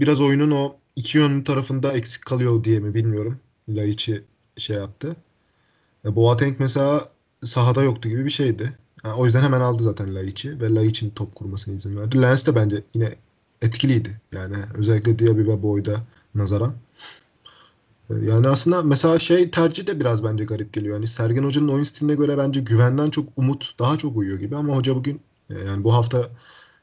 biraz 0.00 0.20
oyunun 0.20 0.50
o 0.50 0.76
iki 0.96 1.18
yönlü 1.18 1.44
tarafında 1.44 1.92
eksik 1.92 2.26
kalıyor 2.26 2.64
diye 2.64 2.80
mi 2.80 2.94
bilmiyorum. 2.94 3.40
Laiç'i 3.68 4.24
şey 4.56 4.76
yaptı. 4.76 5.16
E, 6.04 6.16
Boateng 6.16 6.56
mesela 6.60 7.08
sahada 7.44 7.82
yoktu 7.82 8.08
gibi 8.08 8.24
bir 8.24 8.30
şeydi. 8.30 8.78
Ha, 9.02 9.14
o 9.16 9.24
yüzden 9.26 9.42
hemen 9.42 9.60
aldı 9.60 9.82
zaten 9.82 10.14
Laiç'i 10.14 10.60
ve 10.60 10.74
Laiç'in 10.74 11.10
top 11.10 11.34
kurmasına 11.34 11.74
izin 11.74 11.96
verdi. 11.96 12.22
Lens 12.22 12.46
de 12.46 12.54
bence 12.54 12.82
yine 12.94 13.14
etkiliydi. 13.62 14.20
Yani 14.32 14.56
özellikle 14.74 15.18
Diaby 15.18 15.40
ve 15.40 15.62
Boyd'a 15.62 16.06
nazaran. 16.34 16.74
E, 18.10 18.14
Yani 18.14 18.48
aslında 18.48 18.82
mesela 18.82 19.18
şey 19.18 19.50
tercih 19.50 19.86
de 19.86 20.00
biraz 20.00 20.24
bence 20.24 20.44
garip 20.44 20.72
geliyor. 20.72 20.94
Yani 20.94 21.06
Sergen 21.06 21.44
Hoca'nın 21.44 21.68
oyun 21.68 21.84
stiline 21.84 22.14
göre 22.14 22.38
bence 22.38 22.60
güvenden 22.60 23.10
çok 23.10 23.28
umut 23.36 23.74
daha 23.78 23.98
çok 23.98 24.16
uyuyor 24.16 24.38
gibi 24.38 24.56
ama 24.56 24.76
hoca 24.76 24.94
bugün 24.96 25.20
e, 25.50 25.54
yani 25.54 25.84
bu 25.84 25.94
hafta 25.94 26.30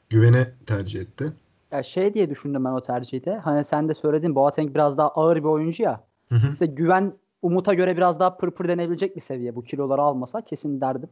güvene 0.10 0.52
tercih 0.66 1.02
etti. 1.02 1.34
Ya 1.74 1.84
şey 1.84 2.14
diye 2.14 2.30
düşündüm 2.30 2.66
ben 2.66 2.72
o 2.72 2.82
tercihte. 2.82 3.34
Hani 3.34 3.64
sen 3.64 3.90
de 3.90 3.94
söyledin 3.94 4.36
Boateng 4.36 4.76
biraz 4.76 4.98
daha 4.98 5.10
ağır 5.10 5.36
bir 5.36 5.44
oyuncu 5.44 5.84
ya. 5.84 6.04
Hı 6.30 6.36
hı. 6.36 6.50
Mesela 6.50 6.74
güven 6.74 7.14
Umut'a 7.42 7.74
göre 7.74 7.98
biraz 7.98 8.20
daha 8.20 8.38
pırpır 8.38 8.68
denebilecek 8.68 9.16
bir 9.16 9.22
seviye. 9.22 9.56
Bu 9.56 9.64
kiloları 9.64 10.02
almasa 10.02 10.42
kesin 10.42 10.82
derdim. 10.82 11.10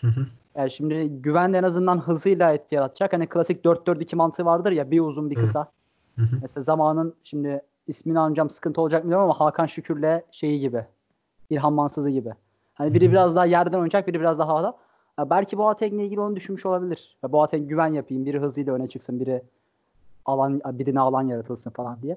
Hı 0.00 0.06
hı. 0.06 0.26
Yani 0.56 0.70
şimdi 0.70 1.08
güven 1.08 1.52
en 1.52 1.62
azından 1.62 1.98
hızıyla 1.98 2.52
etki 2.52 2.74
yaratacak. 2.74 3.12
Hani 3.12 3.26
klasik 3.26 3.64
4-4-2 3.64 4.16
mantığı 4.16 4.44
vardır 4.44 4.72
ya 4.72 4.90
bir 4.90 5.00
uzun 5.00 5.30
bir 5.30 5.34
kısa. 5.34 5.66
Hı 6.16 6.22
hı. 6.22 6.36
Mesela 6.42 6.64
zamanın 6.64 7.14
şimdi 7.24 7.62
ismini 7.86 8.18
anacağım 8.18 8.50
sıkıntı 8.50 8.80
olacak 8.80 9.04
mı 9.04 9.04
bilmiyorum 9.04 9.24
ama 9.24 9.40
Hakan 9.40 9.66
Şükür'le 9.66 10.22
şeyi 10.30 10.60
gibi. 10.60 10.84
İlhan 11.50 11.72
Mansız'ı 11.72 12.10
gibi. 12.10 12.30
Hani 12.74 12.94
biri 12.94 13.10
biraz 13.10 13.36
daha 13.36 13.44
yerden 13.44 13.76
oynayacak 13.76 14.08
biri 14.08 14.20
biraz 14.20 14.38
daha 14.38 14.48
havada. 14.48 14.76
Ya 15.18 15.30
belki 15.30 15.58
Boateng'le 15.58 16.00
ilgili 16.00 16.20
onu 16.20 16.36
düşünmüş 16.36 16.66
olabilir. 16.66 17.16
Ya 17.22 17.32
Boateng 17.32 17.68
güven 17.68 17.92
yapayım 17.94 18.26
biri 18.26 18.40
hızıyla 18.40 18.74
öne 18.74 18.88
çıksın 18.88 19.20
biri 19.20 19.42
alan 20.30 20.62
birine 20.66 21.00
alan 21.00 21.22
yaratılsın 21.22 21.70
falan 21.70 22.02
diye. 22.02 22.16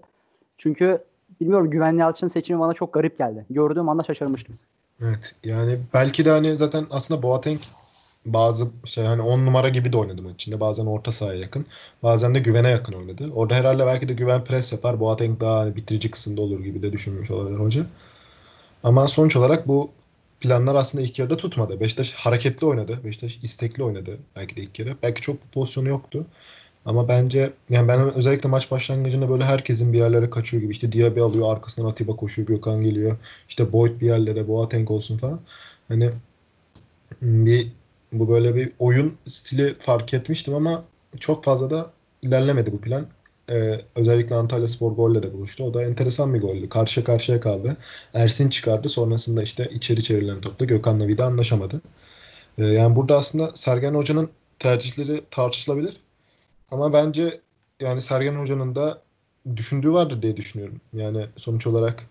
Çünkü 0.58 1.04
bilmiyorum 1.42 1.70
Güvenli 1.70 2.00
Yalçın 2.00 2.28
seçimi 2.28 2.60
bana 2.60 2.74
çok 2.74 2.94
garip 2.94 3.18
geldi. 3.18 3.46
Gördüğüm 3.50 3.90
anda 3.90 4.04
şaşırmıştım. 4.04 4.56
Evet 5.02 5.36
yani 5.44 5.80
belki 5.94 6.26
de 6.26 6.30
hani 6.30 6.58
zaten 6.58 6.86
aslında 6.92 7.24
Boateng 7.24 7.60
bazı 8.26 8.68
şey 8.86 9.06
hani 9.06 9.22
10 9.22 9.46
numara 9.46 9.70
gibi 9.70 9.94
de 9.94 9.98
oynadı 9.98 10.24
maç 10.24 10.34
içinde. 10.34 10.60
Bazen 10.60 10.86
orta 10.86 11.12
sahaya 11.12 11.40
yakın. 11.40 11.66
Bazen 12.04 12.36
de 12.36 12.40
güvene 12.40 12.70
yakın 12.70 12.94
oynadı. 12.94 13.30
Orada 13.36 13.56
herhalde 13.56 13.86
belki 13.86 14.10
de 14.10 14.14
güven 14.14 14.44
pres 14.44 14.72
yapar. 14.72 15.00
Boateng 15.00 15.40
daha 15.40 15.60
hani 15.60 15.76
bitirici 15.76 16.12
kısımda 16.12 16.42
olur 16.42 16.60
gibi 16.60 16.84
de 16.84 16.92
düşünmüş 16.92 17.32
olabilir 17.32 17.60
hoca. 17.60 17.86
Ama 18.84 19.08
sonuç 19.08 19.36
olarak 19.36 19.68
bu 19.68 19.92
planlar 20.40 20.76
aslında 20.76 21.04
ilk 21.04 21.20
yarıda 21.20 21.38
tutmadı. 21.38 21.80
Beşiktaş 21.80 22.14
hareketli 22.14 22.68
oynadı. 22.68 23.00
Beşiktaş 23.04 23.40
istekli 23.44 23.84
oynadı 23.84 24.18
belki 24.36 24.56
de 24.56 24.62
ilk 24.62 24.80
yarı. 24.80 24.96
Belki 25.04 25.22
çok 25.22 25.52
pozisyonu 25.52 25.90
yoktu. 25.90 26.26
Ama 26.86 27.08
bence 27.08 27.54
yani 27.70 27.88
ben 27.88 28.14
özellikle 28.14 28.50
maç 28.50 28.72
başlangıcında 28.72 29.30
böyle 29.30 29.44
herkesin 29.46 29.94
bir 29.94 29.98
yerlere 29.98 30.30
kaçıyor 30.30 30.64
gibi. 30.64 30.72
İşte 30.72 30.92
Diaby 30.92 31.22
alıyor, 31.22 31.54
arkasından 31.54 31.90
Atiba 31.90 32.16
koşuyor, 32.16 32.48
Gökhan 32.48 32.82
geliyor. 32.82 33.18
İşte 33.50 33.74
Boyd 33.74 34.02
bir 34.02 34.06
yerlere, 34.06 34.48
Boateng 34.48 34.92
olsun 34.92 35.18
falan. 35.18 35.40
Hani 35.88 36.12
bir 37.22 37.68
bu 38.12 38.30
böyle 38.30 38.56
bir 38.56 38.72
oyun 38.80 39.18
stili 39.28 39.74
fark 39.80 40.14
etmiştim 40.14 40.54
ama 40.56 40.84
çok 41.20 41.44
fazla 41.44 41.70
da 41.70 41.92
ilerlemedi 42.22 42.72
bu 42.72 42.82
plan. 42.82 43.08
Ee, 43.50 43.82
özellikle 43.96 44.36
Antalya 44.36 44.68
Spor 44.68 44.92
golle 44.92 45.24
de 45.24 45.34
buluştu. 45.34 45.64
O 45.64 45.74
da 45.74 45.84
enteresan 45.84 46.34
bir 46.34 46.42
goldü. 46.42 46.70
Karşı 46.70 47.04
karşıya 47.04 47.40
kaldı. 47.40 47.78
Ersin 48.14 48.50
çıkardı. 48.50 48.90
Sonrasında 48.90 49.44
işte 49.44 49.70
içeri 49.74 50.04
çevrilen 50.04 50.42
topta 50.42 50.66
Gökhan'la 50.66 51.08
Vida 51.08 51.26
anlaşamadı. 51.26 51.82
Ee, 52.58 52.66
yani 52.66 52.96
burada 52.96 53.18
aslında 53.18 53.52
Sergen 53.56 53.94
Hoca'nın 53.96 54.30
tercihleri 54.60 55.24
tartışılabilir. 55.32 56.03
Ama 56.74 56.94
bence 56.94 57.42
yani 57.80 58.02
Sergen 58.02 58.36
Hoca'nın 58.36 58.76
da 58.76 59.02
düşündüğü 59.56 59.94
vardır 59.94 60.22
diye 60.22 60.38
düşünüyorum. 60.38 60.82
Yani 60.94 61.26
sonuç 61.38 61.68
olarak 61.68 62.04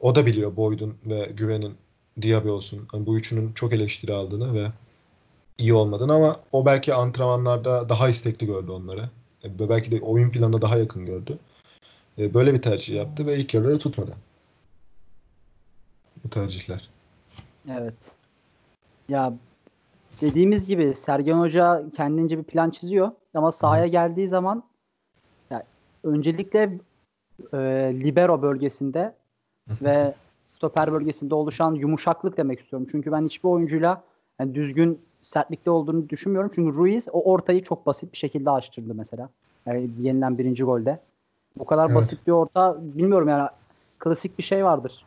o 0.00 0.14
da 0.14 0.26
biliyor 0.26 0.56
Boyd'un 0.56 0.94
ve 1.06 1.30
Güven'in 1.36 1.74
Diaby 2.22 2.48
olsun. 2.48 2.88
Hani 2.92 3.06
bu 3.06 3.16
üçünün 3.16 3.52
çok 3.52 3.72
eleştiri 3.72 4.12
aldığını 4.12 4.54
ve 4.54 4.66
iyi 5.58 5.74
olmadığını 5.74 6.14
ama 6.14 6.40
o 6.52 6.66
belki 6.66 6.94
antrenmanlarda 6.94 7.88
daha 7.88 8.08
istekli 8.08 8.46
gördü 8.46 8.70
onları. 8.70 9.10
E, 9.44 9.58
Belki 9.68 9.90
de 9.92 10.00
oyun 10.00 10.30
planına 10.30 10.62
daha 10.62 10.76
yakın 10.78 11.06
gördü. 11.06 11.38
E, 12.18 12.34
Böyle 12.34 12.54
bir 12.54 12.62
tercih 12.62 12.94
yaptı 12.94 13.26
ve 13.26 13.38
ilk 13.38 13.54
yarıları 13.54 13.78
tutmadı. 13.78 14.14
bu 16.24 16.30
tercihler. 16.30 16.88
Evet. 17.70 17.94
Ya 19.08 19.34
dediğimiz 20.20 20.66
gibi 20.66 20.94
Sergen 20.94 21.38
Hoca 21.38 21.84
kendince 21.96 22.38
bir 22.38 22.44
plan 22.44 22.70
çiziyor 22.70 23.10
ama 23.34 23.52
sahaya 23.52 23.86
geldiği 23.86 24.28
zaman 24.28 24.62
ya 25.50 25.62
öncelikle 26.04 26.78
e, 27.52 27.58
libero 27.94 28.42
bölgesinde 28.42 29.14
ve 29.82 30.14
stoper 30.46 30.92
bölgesinde 30.92 31.34
oluşan 31.34 31.74
yumuşaklık 31.74 32.36
demek 32.36 32.60
istiyorum. 32.60 32.88
Çünkü 32.90 33.12
ben 33.12 33.24
hiçbir 33.24 33.48
oyuncuyla 33.48 34.02
yani 34.40 34.54
düzgün 34.54 35.00
sertlikte 35.22 35.70
olduğunu 35.70 36.08
düşünmüyorum. 36.08 36.50
Çünkü 36.54 36.76
Ruiz 36.76 37.08
o 37.12 37.32
ortayı 37.32 37.62
çok 37.62 37.86
basit 37.86 38.12
bir 38.12 38.18
şekilde 38.18 38.50
açtırdı 38.50 38.94
mesela. 38.94 39.28
Yani 39.66 39.90
yenilen 40.00 40.38
birinci 40.38 40.64
golde. 40.64 41.00
Bu 41.58 41.64
kadar 41.64 41.86
Evet. 41.86 41.96
basit 41.96 42.26
bir 42.26 42.32
orta 42.32 42.76
bilmiyorum 42.80 43.28
yani 43.28 43.48
klasik 43.98 44.38
bir 44.38 44.42
şey 44.42 44.64
vardır. 44.64 45.04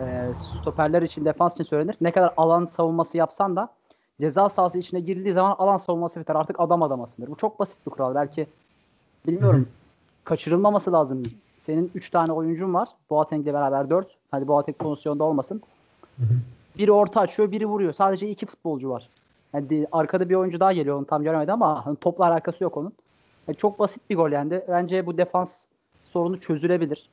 Ee, 0.00 0.32
stoperler 0.34 1.02
için 1.02 1.24
defans 1.24 1.54
için 1.54 1.64
söylenir. 1.64 1.96
Ne 2.00 2.12
kadar 2.12 2.34
alan 2.36 2.64
savunması 2.64 3.16
yapsan 3.16 3.56
da 3.56 3.68
ceza 4.20 4.48
sahası 4.48 4.78
içine 4.78 5.00
girdiği 5.00 5.32
zaman 5.32 5.56
alan 5.58 5.76
savunması 5.76 6.20
biter. 6.20 6.34
Artık 6.34 6.60
adam 6.60 6.82
adamasındır. 6.82 7.30
Bu 7.30 7.36
çok 7.36 7.58
basit 7.58 7.76
bir 7.86 7.90
kural. 7.90 8.14
Belki 8.14 8.46
bilmiyorum. 9.26 9.68
kaçırılmaması 10.24 10.92
lazım. 10.92 11.22
Senin 11.60 11.90
3 11.94 12.10
tane 12.10 12.32
oyuncun 12.32 12.74
var. 12.74 12.88
Boateng'le 13.10 13.46
beraber 13.46 13.90
4. 13.90 14.06
Hadi 14.30 14.48
Boateng 14.48 14.78
pozisyonda 14.78 15.24
olmasın. 15.24 15.62
Biri 16.78 16.92
orta 16.92 17.20
açıyor, 17.20 17.50
biri 17.52 17.66
vuruyor. 17.66 17.92
Sadece 17.92 18.30
iki 18.30 18.46
futbolcu 18.46 18.90
var. 18.90 19.08
Yani 19.54 19.86
arkada 19.92 20.28
bir 20.28 20.34
oyuncu 20.34 20.60
daha 20.60 20.72
geliyor. 20.72 20.98
Onu 20.98 21.04
tam 21.04 21.22
göremedim 21.22 21.54
ama 21.54 21.86
hani 21.86 21.96
topla 21.96 22.26
alakası 22.26 22.64
yok 22.64 22.76
onun. 22.76 22.92
Yani 23.48 23.56
çok 23.56 23.78
basit 23.78 24.10
bir 24.10 24.16
gol 24.16 24.30
yendi. 24.30 24.64
Bence 24.68 25.06
bu 25.06 25.18
defans 25.18 25.64
sorunu 26.12 26.40
çözülebilir. 26.40 27.08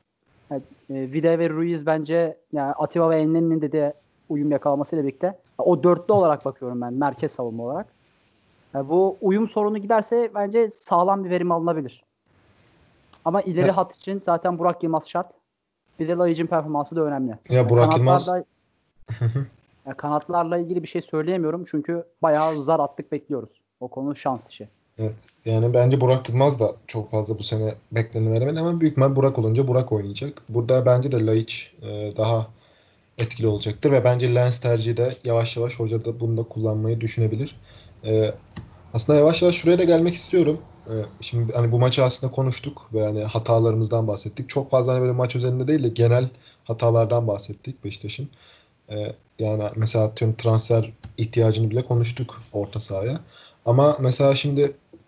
Yani, 0.50 0.62
e, 0.90 1.12
Vida 1.12 1.38
ve 1.38 1.48
Ruiz 1.50 1.86
bence 1.86 2.36
yani 2.52 2.72
Atiba 2.72 3.10
ve 3.10 3.20
Enne'nin 3.20 3.60
de 3.60 3.72
de 3.72 3.94
uyum 4.28 4.50
yakalamasıyla 4.50 5.04
birlikte 5.04 5.38
o 5.62 5.82
dörtlü 5.82 6.12
olarak 6.14 6.44
bakıyorum 6.44 6.80
ben 6.80 6.94
merkez 6.94 7.32
savunma 7.32 7.62
olarak. 7.64 7.86
Yani 8.74 8.88
bu 8.88 9.16
uyum 9.20 9.48
sorunu 9.48 9.78
giderse 9.78 10.30
bence 10.34 10.70
sağlam 10.74 11.24
bir 11.24 11.30
verim 11.30 11.52
alınabilir. 11.52 12.02
Ama 13.24 13.42
ileri 13.42 13.66
Ya- 13.66 13.76
hat 13.76 13.96
için 13.96 14.22
zaten 14.26 14.58
Burak 14.58 14.82
Yılmaz 14.82 15.08
şart. 15.08 15.26
Bir 15.98 16.08
de 16.08 16.12
Layıcı'nın 16.12 16.46
performansı 16.46 16.96
da 16.96 17.00
önemli. 17.00 17.38
Ya 17.50 17.68
Burak 17.70 17.96
Yılmaz 17.96 18.28
Kanatlarda- 18.28 18.44
ya 19.86 19.94
kanatlarla 19.94 20.58
ilgili 20.58 20.82
bir 20.82 20.88
şey 20.88 21.02
söyleyemiyorum 21.02 21.64
çünkü 21.70 22.04
bayağı 22.22 22.62
zar 22.62 22.80
attık 22.80 23.12
bekliyoruz. 23.12 23.50
O 23.80 23.88
konu 23.88 24.16
şans 24.16 24.50
işi. 24.50 24.68
Evet. 24.98 25.26
Yani 25.44 25.74
bence 25.74 26.00
Burak 26.00 26.28
Yılmaz 26.28 26.60
da 26.60 26.72
çok 26.86 27.10
fazla 27.10 27.38
bu 27.38 27.42
sene 27.42 27.74
bekleneni 27.92 28.32
veremedi 28.32 28.60
ama 28.60 28.80
büyük 28.80 28.92
ihtimal 28.92 29.16
Burak 29.16 29.38
olunca 29.38 29.68
Burak 29.68 29.92
oynayacak. 29.92 30.42
Burada 30.48 30.86
bence 30.86 31.12
de 31.12 31.26
Laiç 31.26 31.74
e, 31.82 32.16
daha 32.16 32.46
etkili 33.18 33.46
olacaktır 33.46 33.92
ve 33.92 34.04
bence 34.04 34.34
Lens 34.34 34.60
tercihi 34.60 34.96
de 34.96 35.16
yavaş 35.24 35.56
yavaş 35.56 35.78
hoca 35.80 36.04
da 36.04 36.20
bunu 36.20 36.36
da 36.36 36.42
kullanmayı 36.42 37.00
düşünebilir. 37.00 37.56
E, 38.04 38.34
aslında 38.94 39.18
yavaş 39.18 39.42
yavaş 39.42 39.56
şuraya 39.56 39.78
da 39.78 39.84
gelmek 39.84 40.14
istiyorum. 40.14 40.60
E, 40.86 40.94
şimdi 41.20 41.52
hani 41.52 41.72
bu 41.72 41.78
maçı 41.78 42.04
aslında 42.04 42.32
konuştuk 42.32 42.88
ve 42.94 43.02
hani 43.04 43.24
hatalarımızdan 43.24 44.08
bahsettik. 44.08 44.48
Çok 44.48 44.70
fazla 44.70 44.92
hani 44.92 45.00
böyle 45.00 45.12
maç 45.12 45.36
üzerinde 45.36 45.68
değil 45.68 45.84
de 45.84 45.88
genel 45.88 46.28
hatalardan 46.64 47.26
bahsettik 47.28 47.84
Beşiktaş'ın. 47.84 48.28
E, 48.90 49.16
yani 49.38 49.64
mesela 49.76 50.04
atıyorum 50.04 50.36
transfer 50.36 50.92
ihtiyacını 51.18 51.70
bile 51.70 51.84
konuştuk 51.84 52.42
orta 52.52 52.80
sahaya. 52.80 53.20
Ama 53.64 53.96
mesela 54.00 54.34
şimdi 54.34 54.60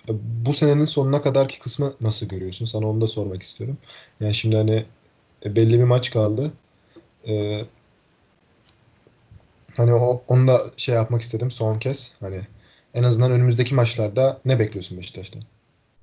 e, 0.08 0.12
bu 0.46 0.54
senenin 0.54 0.84
sonuna 0.84 1.22
kadarki 1.22 1.58
kısmı 1.60 1.94
nasıl 2.00 2.28
görüyorsun? 2.28 2.64
Sana 2.64 2.88
onu 2.88 3.00
da 3.00 3.06
sormak 3.06 3.42
istiyorum. 3.42 3.78
Yani 4.20 4.34
şimdi 4.34 4.56
hani 4.56 4.86
e, 5.44 5.56
belli 5.56 5.78
bir 5.78 5.84
maç 5.84 6.10
kaldı. 6.10 6.52
E, 7.28 7.64
hani 9.76 9.94
o, 9.94 10.22
onu 10.28 10.46
da 10.46 10.58
şey 10.76 10.94
yapmak 10.94 11.22
istedim 11.22 11.50
son 11.50 11.78
kez. 11.78 12.16
Hani 12.20 12.40
en 12.94 13.02
azından 13.02 13.32
önümüzdeki 13.32 13.74
maçlarda 13.74 14.40
ne 14.44 14.58
bekliyorsun 14.58 14.98
Beşiktaş'tan? 14.98 15.42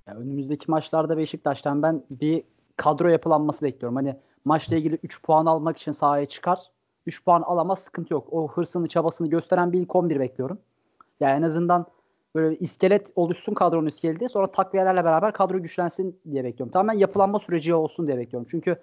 Ya 0.08 0.16
önümüzdeki 0.16 0.72
maçlarda 0.72 1.18
Beşiktaş'tan 1.18 1.84
ben 1.84 2.04
bir 2.10 2.44
kadro 2.78 3.08
yapılanması 3.08 3.66
bekliyorum. 3.66 3.96
Hani 3.96 4.16
maçla 4.46 4.76
ilgili 4.76 5.00
3 5.04 5.22
puan 5.22 5.46
almak 5.46 5.78
için 5.78 5.92
sahaya 5.92 6.26
çıkar. 6.26 6.60
3 7.06 7.26
puan 7.26 7.42
alamaz 7.42 7.80
sıkıntı 7.80 8.14
yok. 8.14 8.28
O 8.32 8.48
hırsını 8.48 8.88
çabasını 8.88 9.30
gösteren 9.30 9.74
bir 9.74 9.80
ilk 9.80 9.96
11 9.96 10.20
bekliyorum. 10.20 10.60
Yani 11.20 11.32
en 11.38 11.42
azından 11.42 11.86
böyle 12.36 12.58
iskelet 12.58 13.08
oluşsun 13.16 13.54
kadronun 13.54 13.88
iskeleti. 13.88 14.30
Sonra 14.30 14.52
takviyelerle 14.52 15.06
beraber 15.06 15.34
kadro 15.34 15.62
güçlensin 15.62 16.20
diye 16.32 16.44
bekliyorum. 16.44 16.72
Tamamen 16.72 17.00
yapılanma 17.00 17.40
süreci 17.40 17.74
olsun 17.74 18.08
diye 18.08 18.18
bekliyorum. 18.18 18.48
Çünkü 18.52 18.76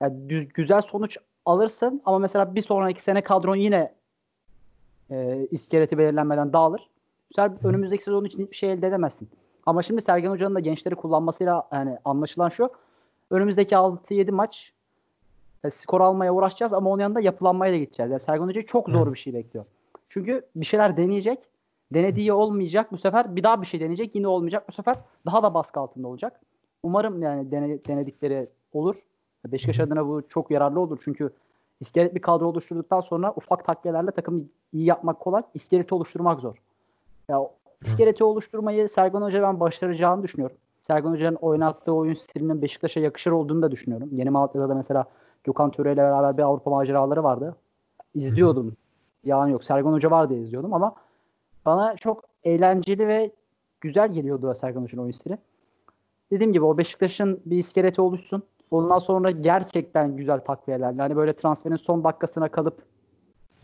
yani 0.00 0.48
güzel 0.54 0.82
sonuç 0.82 1.18
alırsın 1.46 2.02
ama 2.04 2.18
mesela 2.18 2.54
bir 2.54 2.62
sonraki 2.62 3.02
sene 3.02 3.22
kadron 3.22 3.56
yine 3.56 3.92
e, 5.10 5.46
iskeleti 5.50 5.98
belirlenmeden 5.98 6.52
dağılır. 6.52 6.88
Sefer 7.36 7.52
önümüzdeki 7.64 8.04
sezon 8.04 8.24
için 8.24 8.42
hiçbir 8.42 8.56
şey 8.56 8.72
elde 8.72 8.86
edemezsin. 8.86 9.28
Ama 9.66 9.82
şimdi 9.82 10.02
Sergen 10.02 10.30
Hoca'nın 10.30 10.54
da 10.54 10.60
gençleri 10.60 10.94
kullanmasıyla 10.94 11.68
yani 11.72 11.98
anlaşılan 12.04 12.48
şu. 12.48 12.70
Önümüzdeki 13.30 13.74
6-7 13.74 14.30
maç 14.30 14.72
e, 15.64 15.70
skor 15.70 16.00
almaya 16.00 16.34
uğraşacağız 16.34 16.72
ama 16.72 16.90
onun 16.90 17.02
yanında 17.02 17.20
yapılanmaya 17.20 17.72
da 17.72 17.76
gideceğiz. 17.76 18.10
Yani 18.10 18.20
Sergen 18.20 18.46
Hoca'yı 18.46 18.66
çok 18.66 18.90
zor 18.90 19.12
bir 19.12 19.18
şey 19.18 19.34
bekliyor. 19.34 19.64
Çünkü 20.08 20.42
bir 20.56 20.66
şeyler 20.66 20.96
deneyecek. 20.96 21.38
Denediği 21.94 22.32
olmayacak. 22.32 22.92
Bu 22.92 22.98
sefer 22.98 23.36
bir 23.36 23.42
daha 23.42 23.62
bir 23.62 23.66
şey 23.66 23.80
deneyecek. 23.80 24.14
Yine 24.14 24.28
olmayacak. 24.28 24.68
Bu 24.68 24.72
sefer 24.72 24.94
daha 25.26 25.42
da 25.42 25.54
baskı 25.54 25.80
altında 25.80 26.08
olacak. 26.08 26.40
Umarım 26.82 27.22
yani 27.22 27.50
dene- 27.50 27.84
denedikleri 27.84 28.48
olur. 28.72 28.96
Beşiktaş 29.46 29.80
adına 29.80 30.06
bu 30.08 30.22
çok 30.28 30.50
yararlı 30.50 30.80
olur. 30.80 31.00
Çünkü 31.04 31.30
iskelet 31.80 32.14
bir 32.14 32.22
kadro 32.22 32.46
oluşturduktan 32.46 33.00
sonra 33.00 33.32
ufak 33.36 33.64
takviyelerle 33.64 34.10
takımı 34.10 34.40
iyi 34.72 34.84
yapmak 34.84 35.20
kolay. 35.20 35.42
İskeleti 35.54 35.94
oluşturmak 35.94 36.40
zor. 36.40 36.56
Ya 37.28 37.40
iskeleti 37.84 38.24
oluşturmayı 38.24 38.88
Sergen 38.88 39.20
Hoca 39.20 39.42
ben 39.42 39.60
başaracağını 39.60 40.22
düşünüyorum. 40.22 40.56
Sergen 40.82 41.10
Hoca'nın 41.10 41.36
oynattığı 41.36 41.92
oyun 41.92 42.14
stilinin 42.14 42.62
Beşiktaş'a 42.62 43.00
yakışır 43.00 43.30
olduğunu 43.30 43.62
da 43.62 43.70
düşünüyorum. 43.70 44.08
Yeni 44.12 44.30
Malatya'da 44.30 44.68
da 44.68 44.74
mesela 44.74 45.04
Gökhan 45.44 45.70
Töre 45.70 45.92
ile 45.92 45.96
beraber 45.96 46.36
bir 46.36 46.42
Avrupa 46.42 46.70
maceraları 46.70 47.24
vardı. 47.24 47.56
İzliyordum. 48.14 48.76
Yalan 49.24 49.48
yok. 49.48 49.64
Sergen 49.64 49.90
Hoca 49.90 50.10
var 50.10 50.28
diye 50.28 50.40
izliyordum 50.40 50.74
ama 50.74 50.94
bana 51.66 51.96
çok 51.96 52.24
eğlenceli 52.44 53.08
ve 53.08 53.30
güzel 53.80 54.12
geliyordu 54.12 54.54
Sergen 54.60 54.80
Hoca'nın 54.80 55.02
oyun 55.02 55.12
stili. 55.12 55.38
Dediğim 56.30 56.52
gibi 56.52 56.64
o 56.64 56.78
Beşiktaş'ın 56.78 57.40
bir 57.46 57.58
iskeleti 57.58 58.00
oluşsun. 58.00 58.42
Ondan 58.70 58.98
sonra 58.98 59.30
gerçekten 59.30 60.16
güzel 60.16 60.40
takviyelerle. 60.40 61.02
Hani 61.02 61.16
böyle 61.16 61.32
transferin 61.32 61.76
son 61.76 62.04
dakikasına 62.04 62.48
kalıp 62.48 62.82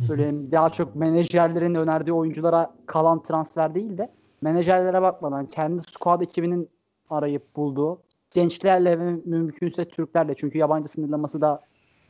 böyle 0.09 0.53
daha 0.53 0.71
çok 0.71 0.97
menajerlerin 0.97 1.75
önerdiği 1.75 2.15
oyunculara 2.15 2.75
kalan 2.87 3.23
transfer 3.23 3.75
değil 3.75 3.99
de 3.99 4.11
menajerlere 4.43 5.03
bakmadan 5.03 5.47
kendi 5.47 5.83
squad 5.91 6.21
ekibinin 6.21 6.69
arayıp 7.11 7.57
bulduğu 7.57 7.99
gençlerle 8.31 8.99
ve 8.99 9.17
mümkünse 9.25 9.85
Türklerle 9.85 10.35
çünkü 10.35 10.59
yabancı 10.59 10.89
sınırlaması 10.89 11.41
da 11.41 11.61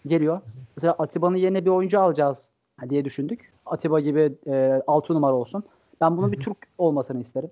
geliyor. 0.06 0.40
Mesela 0.76 0.92
Atiba'nın 0.98 1.36
yerine 1.36 1.64
bir 1.64 1.70
oyuncu 1.70 2.00
alacağız 2.00 2.50
diye 2.88 3.04
düşündük. 3.04 3.52
Atiba 3.66 4.00
gibi 4.00 4.32
e, 4.46 4.82
6 4.86 5.14
numara 5.14 5.34
olsun. 5.34 5.64
Ben 6.00 6.16
bunun 6.16 6.32
bir 6.32 6.40
Türk 6.40 6.56
olmasını 6.78 7.20
isterim. 7.20 7.50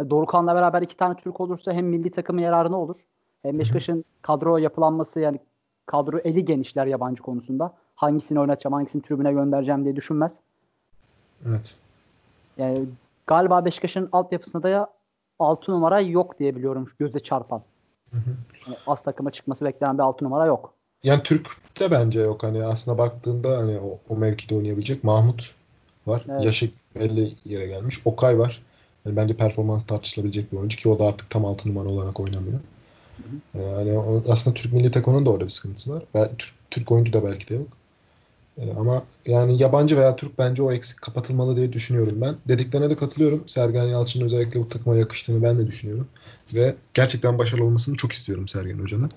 E, 0.00 0.10
Dorukhan'la 0.10 0.54
beraber 0.54 0.82
iki 0.82 0.96
tane 0.96 1.14
Türk 1.14 1.40
olursa 1.40 1.72
hem 1.72 1.86
milli 1.86 2.10
takımın 2.10 2.42
yararına 2.42 2.80
olur. 2.80 2.96
Hem 3.42 3.58
Beşiktaş'ın 3.58 4.04
kadro 4.22 4.56
yapılanması 4.58 5.20
yani 5.20 5.38
kadro 5.86 6.18
eli 6.18 6.44
genişler 6.44 6.86
yabancı 6.86 7.22
konusunda. 7.22 7.74
Hangisini 7.94 8.40
oynatacağım, 8.40 8.74
hangisini 8.74 9.02
tribüne 9.02 9.32
göndereceğim 9.32 9.84
diye 9.84 9.96
düşünmez. 9.96 10.32
Evet. 11.48 11.74
Yani 12.58 12.84
galiba 13.26 13.64
Beşiktaş'ın 13.64 14.08
altyapısında 14.12 14.62
da 14.62 14.90
6 15.38 15.72
numara 15.72 16.00
yok 16.00 16.38
diye 16.38 16.56
biliyorum 16.56 16.88
göze 16.98 17.20
çarpan. 17.20 17.62
Yani 18.66 18.76
az 18.86 19.02
takıma 19.02 19.30
çıkması 19.30 19.64
beklenen 19.64 19.98
bir 19.98 20.02
6 20.02 20.24
numara 20.24 20.46
yok. 20.46 20.72
Yani 21.02 21.22
Türk 21.22 21.48
de 21.80 21.90
bence 21.90 22.20
yok. 22.20 22.42
Hani 22.42 22.64
aslında 22.64 22.98
baktığında 22.98 23.58
hani 23.58 23.78
o, 23.78 23.98
o 24.08 24.16
mevkide 24.16 24.54
oynayabilecek 24.54 25.04
Mahmut 25.04 25.54
var. 26.06 26.26
Evet. 26.28 26.44
Yaşı 26.44 26.70
belli 26.94 27.32
yere 27.44 27.66
gelmiş. 27.66 28.00
Okay 28.04 28.38
var. 28.38 28.62
Yani 29.04 29.16
bence 29.16 29.36
performans 29.36 29.86
tartışılabilecek 29.86 30.52
bir 30.52 30.56
oyuncu 30.56 30.76
ki 30.76 30.88
o 30.88 30.98
da 30.98 31.04
artık 31.04 31.30
tam 31.30 31.44
6 31.44 31.68
numara 31.68 31.88
olarak 31.88 32.20
oynamıyor. 32.20 32.60
Yani 33.54 33.98
o, 33.98 34.24
aslında 34.28 34.54
Türk 34.54 34.72
milli 34.72 34.90
takımının 34.90 35.26
da 35.26 35.30
orada 35.30 35.44
bir 35.44 35.50
sıkıntısı 35.50 35.94
var. 35.94 36.02
Türk, 36.38 36.54
Türk 36.70 36.92
oyuncu 36.92 37.12
da 37.12 37.24
belki 37.24 37.48
de 37.48 37.54
yok. 37.54 37.68
Ee, 38.58 38.72
ama 38.78 39.02
yani 39.26 39.62
yabancı 39.62 39.96
veya 39.96 40.16
Türk 40.16 40.38
bence 40.38 40.62
o 40.62 40.72
eksik 40.72 41.02
kapatılmalı 41.02 41.56
diye 41.56 41.72
düşünüyorum 41.72 42.20
ben. 42.20 42.36
Dediklerine 42.48 42.90
de 42.90 42.96
katılıyorum. 42.96 43.42
Sergen 43.46 43.84
Yalçın'ın 43.84 44.24
özellikle 44.24 44.60
bu 44.60 44.68
takıma 44.68 44.96
yakıştığını 44.96 45.42
ben 45.42 45.58
de 45.58 45.66
düşünüyorum. 45.66 46.08
Ve 46.54 46.74
gerçekten 46.94 47.38
başarılı 47.38 47.64
olmasını 47.64 47.96
çok 47.96 48.12
istiyorum 48.12 48.48
Sergen 48.48 48.78
Hoca'nın. 48.78 49.10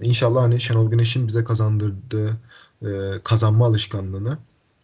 İnşallah 0.00 0.42
hani 0.42 0.60
Şenol 0.60 0.90
Güneş'in 0.90 1.28
bize 1.28 1.44
kazandırdığı 1.44 2.30
e, 2.82 2.88
kazanma 3.24 3.66
alışkanlığını 3.66 4.38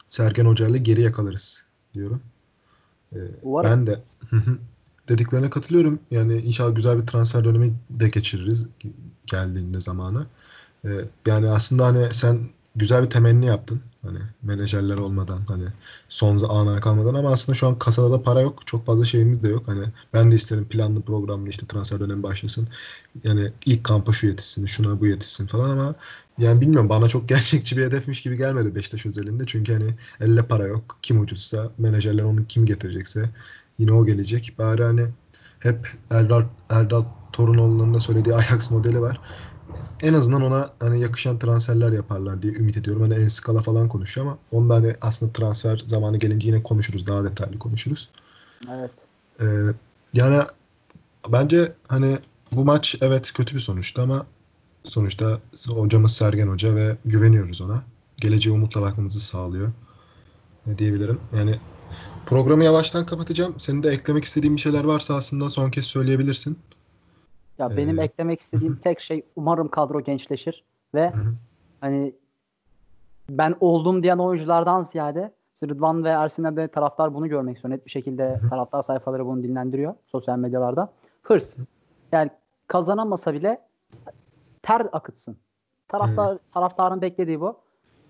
Sergen 0.09 0.44
Hoca 0.44 0.68
ile 0.68 0.79
geri 0.79 1.03
yakalarız 1.03 1.66
diyorum. 1.94 2.22
E, 3.12 3.18
Umarım. 3.42 3.70
ben 3.70 3.87
de. 3.87 4.01
Dediklerine 5.09 5.51
katılıyorum. 5.51 6.01
Yani 6.11 6.38
inşallah 6.38 6.77
güzel 6.77 7.03
bir 7.03 7.07
transfer 7.07 7.45
dönemi 7.45 7.73
de 7.90 8.09
geçiririz 8.09 8.66
geldiğinde 9.27 9.81
zamanı. 9.81 10.27
E, 10.85 10.90
yani 11.27 11.49
aslında 11.49 11.87
hani 11.87 12.14
sen 12.14 12.49
güzel 12.77 13.05
bir 13.05 13.11
temenni 13.11 13.47
yaptın. 13.47 13.81
Hani 14.03 14.19
menajerler 14.42 14.99
olmadan 14.99 15.38
hani 15.49 15.64
son 16.09 16.38
ana 16.49 16.81
kalmadan 16.81 17.14
ama 17.14 17.33
aslında 17.33 17.57
şu 17.57 17.66
an 17.66 17.79
kasada 17.79 18.12
da 18.12 18.23
para 18.23 18.40
yok. 18.40 18.66
Çok 18.66 18.87
fazla 18.87 19.05
şeyimiz 19.05 19.42
de 19.42 19.49
yok. 19.49 19.69
Hani 19.69 19.85
ben 20.14 20.33
de 20.33 20.37
isterim 20.37 20.69
planlı 20.69 21.03
programlı 21.03 21.49
işte 21.49 21.66
transfer 21.66 22.01
dönemi 22.01 22.23
başlasın. 22.23 22.69
Yani 23.25 23.53
ilk 23.66 23.85
kampa 23.85 24.12
şu 24.12 24.27
yetişsin, 24.27 24.66
şuna 24.66 25.01
bu 25.01 25.07
yetişsin 25.07 25.47
falan 25.47 25.71
ama 25.71 25.95
yani 26.38 26.61
bilmiyorum 26.61 26.88
bana 26.88 27.09
çok 27.09 27.29
gerçekçi 27.29 27.77
bir 27.77 27.83
hedefmiş 27.85 28.23
gibi 28.23 28.37
gelmedi 28.37 28.75
Beşiktaş 28.75 29.07
özelinde. 29.07 29.47
Çünkü 29.47 29.73
hani 29.73 29.95
elle 30.21 30.42
para 30.42 30.66
yok. 30.66 30.99
Kim 31.03 31.21
ucuzsa 31.21 31.71
menajerler 31.79 32.23
onu 32.23 32.47
kim 32.47 32.66
getirecekse 32.66 33.31
yine 33.79 33.93
o 33.93 34.05
gelecek. 34.05 34.55
Bari 34.59 34.85
hani 34.85 35.07
hep 35.59 35.93
Erdal, 36.11 36.43
Erdal 36.71 37.05
Torunoğlu'nun 37.33 37.95
da 37.95 38.01
söylediği 38.01 38.35
Ajax 38.35 38.71
modeli 38.71 39.01
var. 39.01 39.21
En 40.01 40.15
azından 40.15 40.43
ona 40.43 40.71
hani 40.81 41.01
yakışan 41.01 41.39
transferler 41.39 41.93
yaparlar 41.93 42.43
diye 42.43 42.53
ümit 42.53 42.77
ediyorum. 42.77 43.03
Hani 43.03 43.15
en 43.15 43.29
skala 43.29 43.62
falan 43.62 43.89
konuşuyor 43.89 44.27
ama 44.27 44.39
onda 44.53 44.75
hani 44.75 44.97
aslında 45.01 45.33
transfer 45.33 45.83
zamanı 45.87 46.17
gelince 46.17 46.49
yine 46.49 46.62
konuşuruz. 46.62 47.07
Daha 47.07 47.25
detaylı 47.25 47.59
konuşuruz. 47.59 48.11
Evet. 48.71 48.91
Ee, 49.41 49.47
yani 50.15 50.43
bence 51.33 51.73
hani 51.89 52.19
bu 52.53 52.65
maç 52.65 52.97
evet 53.01 53.33
kötü 53.33 53.55
bir 53.55 53.61
sonuçtu 53.61 54.03
ama 54.03 54.27
sonuçta 54.85 55.41
hocamız 55.69 56.12
Sergen 56.12 56.49
Hoca 56.49 56.75
ve 56.75 56.97
güveniyoruz 57.05 57.61
ona. 57.61 57.83
Geleceğe 58.17 58.51
umutla 58.51 58.83
bakmamızı 58.83 59.21
sağlıyor. 59.21 59.73
Ne 60.67 60.79
diyebilirim? 60.79 61.21
Yani 61.39 61.55
programı 62.27 62.65
yavaştan 62.65 63.07
kapatacağım. 63.07 63.55
Senin 63.59 63.83
de 63.83 63.91
eklemek 63.91 64.25
istediğin 64.25 64.57
bir 64.57 64.61
şeyler 64.61 64.85
varsa 64.85 65.15
aslında 65.15 65.51
son 65.51 65.71
kez 65.71 65.87
söyleyebilirsin. 65.87 66.59
Ya 67.59 67.77
benim 67.77 67.99
Ee, 67.99 68.03
eklemek 68.03 68.41
istediğim 68.41 68.77
tek 68.85 69.01
şey 69.01 69.23
umarım 69.37 69.69
kadro 69.69 70.01
gençleşir 70.01 70.65
ve 70.95 71.11
Hı 71.11 71.21
hani 71.81 72.15
ben 73.31 73.55
oldum 73.61 74.03
diyen 74.03 74.19
oyunculardan 74.19 74.83
ziyade 74.83 75.33
Rıdvan 75.62 76.05
ve 76.05 76.09
Ersin'e 76.09 76.57
de 76.57 76.69
taraftar 76.69 77.15
bunu 77.15 77.29
görmek 77.29 77.57
istiyor. 77.57 77.75
Net 77.75 77.87
bir 77.87 77.91
şekilde 77.91 78.41
taraftar 78.51 78.83
sayfaları 78.83 79.27
bunu 79.27 79.43
dinlendiriyor 79.43 79.95
sosyal 80.07 80.39
medyalarda. 80.39 80.93
Hırs. 81.23 81.57
Yani 82.12 82.31
kazanamasa 82.67 83.35
bile 83.35 83.61
ter 84.62 84.87
akıtsın. 84.93 85.37
Taraftar, 85.89 86.39
taraftarın 86.55 87.01
beklediği 87.01 87.41
bu. 87.41 87.57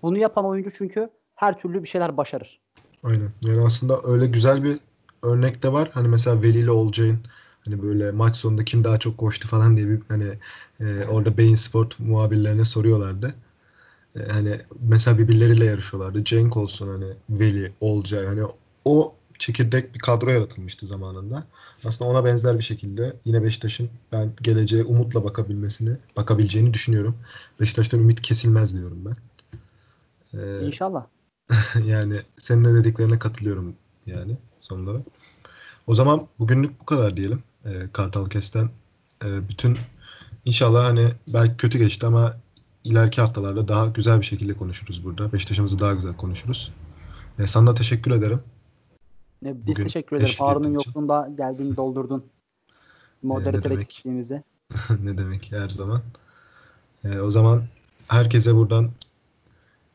Bunu 0.01 0.17
yapan 0.17 0.45
oyuncu 0.45 0.69
çünkü 0.71 1.09
her 1.35 1.59
türlü 1.59 1.83
bir 1.83 1.87
şeyler 1.87 2.17
başarır. 2.17 2.59
Aynen. 3.03 3.31
Yani 3.41 3.61
aslında 3.61 4.01
öyle 4.03 4.27
güzel 4.27 4.63
bir 4.63 4.77
örnek 5.23 5.63
de 5.63 5.73
var. 5.73 5.91
Hani 5.93 6.07
mesela 6.07 6.41
Veli 6.41 6.59
ile 6.59 6.71
Olcay'ın 6.71 7.19
hani 7.65 7.81
böyle 7.83 8.11
maç 8.11 8.35
sonunda 8.35 8.65
kim 8.65 8.83
daha 8.83 8.97
çok 8.99 9.17
koştu 9.17 9.47
falan 9.47 9.77
diye 9.77 9.87
bir 9.87 9.99
hani 10.09 10.33
e, 10.79 11.05
orada 11.05 11.37
Bein 11.37 11.55
Sport 11.55 11.99
muhabirlerine 11.99 12.65
soruyorlardı. 12.65 13.35
E, 14.15 14.19
hani 14.31 14.61
mesela 14.79 15.17
birbirleriyle 15.17 15.65
yarışıyorlardı. 15.65 16.23
Cenk 16.23 16.57
olsun 16.57 16.87
hani 16.87 17.13
Veli, 17.29 17.71
Olcay 17.81 18.25
hani 18.25 18.41
o 18.85 19.15
çekirdek 19.39 19.95
bir 19.95 19.99
kadro 19.99 20.31
yaratılmıştı 20.31 20.85
zamanında. 20.85 21.43
Aslında 21.85 22.11
ona 22.11 22.25
benzer 22.25 22.57
bir 22.57 22.63
şekilde 22.63 23.13
yine 23.25 23.43
Beşiktaş'ın 23.43 23.89
ben 24.11 24.33
geleceğe 24.41 24.83
umutla 24.83 25.23
bakabilmesini, 25.23 25.97
bakabileceğini 26.17 26.73
düşünüyorum. 26.73 27.15
Beşiktaş'tan 27.59 27.99
ümit 27.99 28.21
kesilmez 28.21 28.73
diyorum 28.73 29.05
ben. 29.05 29.15
E, 30.39 30.65
İnşallah. 30.65 31.05
yani 31.85 32.15
senin 32.37 32.65
de 32.65 32.73
dediklerine 32.73 33.19
katılıyorum 33.19 33.75
yani 34.05 34.37
son 34.57 34.85
olarak. 34.85 35.01
O 35.87 35.95
zaman 35.95 36.27
bugünlük 36.39 36.81
bu 36.81 36.85
kadar 36.85 37.17
diyelim. 37.17 37.43
Ee, 37.65 37.69
Kartal 37.93 38.25
Kes'ten 38.25 38.69
Ee, 39.25 39.49
bütün 39.49 39.77
inşallah 40.45 40.85
hani 40.85 41.07
belki 41.27 41.57
kötü 41.57 41.77
geçti 41.77 42.05
ama 42.05 42.37
ileriki 42.83 43.21
haftalarda 43.21 43.67
daha 43.67 43.87
güzel 43.87 44.19
bir 44.19 44.25
şekilde 44.25 44.53
konuşuruz 44.53 45.03
burada. 45.03 45.33
Beşiktaş'ımızı 45.33 45.79
daha 45.79 45.93
güzel 45.93 46.15
konuşuruz. 46.15 46.73
Ee, 47.39 47.47
sana 47.47 47.67
da 47.67 47.73
teşekkür 47.73 48.11
ederim. 48.11 48.39
E, 49.45 49.55
Biz 49.55 49.67
Bugün 49.67 49.83
teşekkür 49.83 50.15
ederiz. 50.15 50.39
Harun'un 50.39 50.73
yokluğunda 50.73 51.29
geldin 51.37 51.75
doldurdun. 51.75 52.25
Moderatör 53.23 53.69
demek. 53.69 53.85
eksikliğimizi. 53.85 54.43
ne 55.03 55.17
demek 55.17 55.51
her 55.51 55.69
zaman. 55.69 56.01
Ee, 57.03 57.19
o 57.19 57.31
zaman 57.31 57.63
herkese 58.07 58.55
buradan 58.55 58.91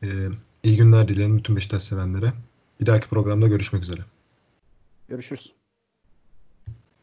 e, 0.03 0.07
iyi 0.63 0.77
günler 0.77 1.07
dilerim 1.07 1.37
bütün 1.37 1.55
Beşiktaş 1.55 1.83
sevenlere. 1.83 2.33
Bir 2.81 2.85
dahaki 2.85 3.09
programda 3.09 3.47
görüşmek 3.47 3.83
üzere. 3.83 4.01
Görüşürüz. 5.07 5.53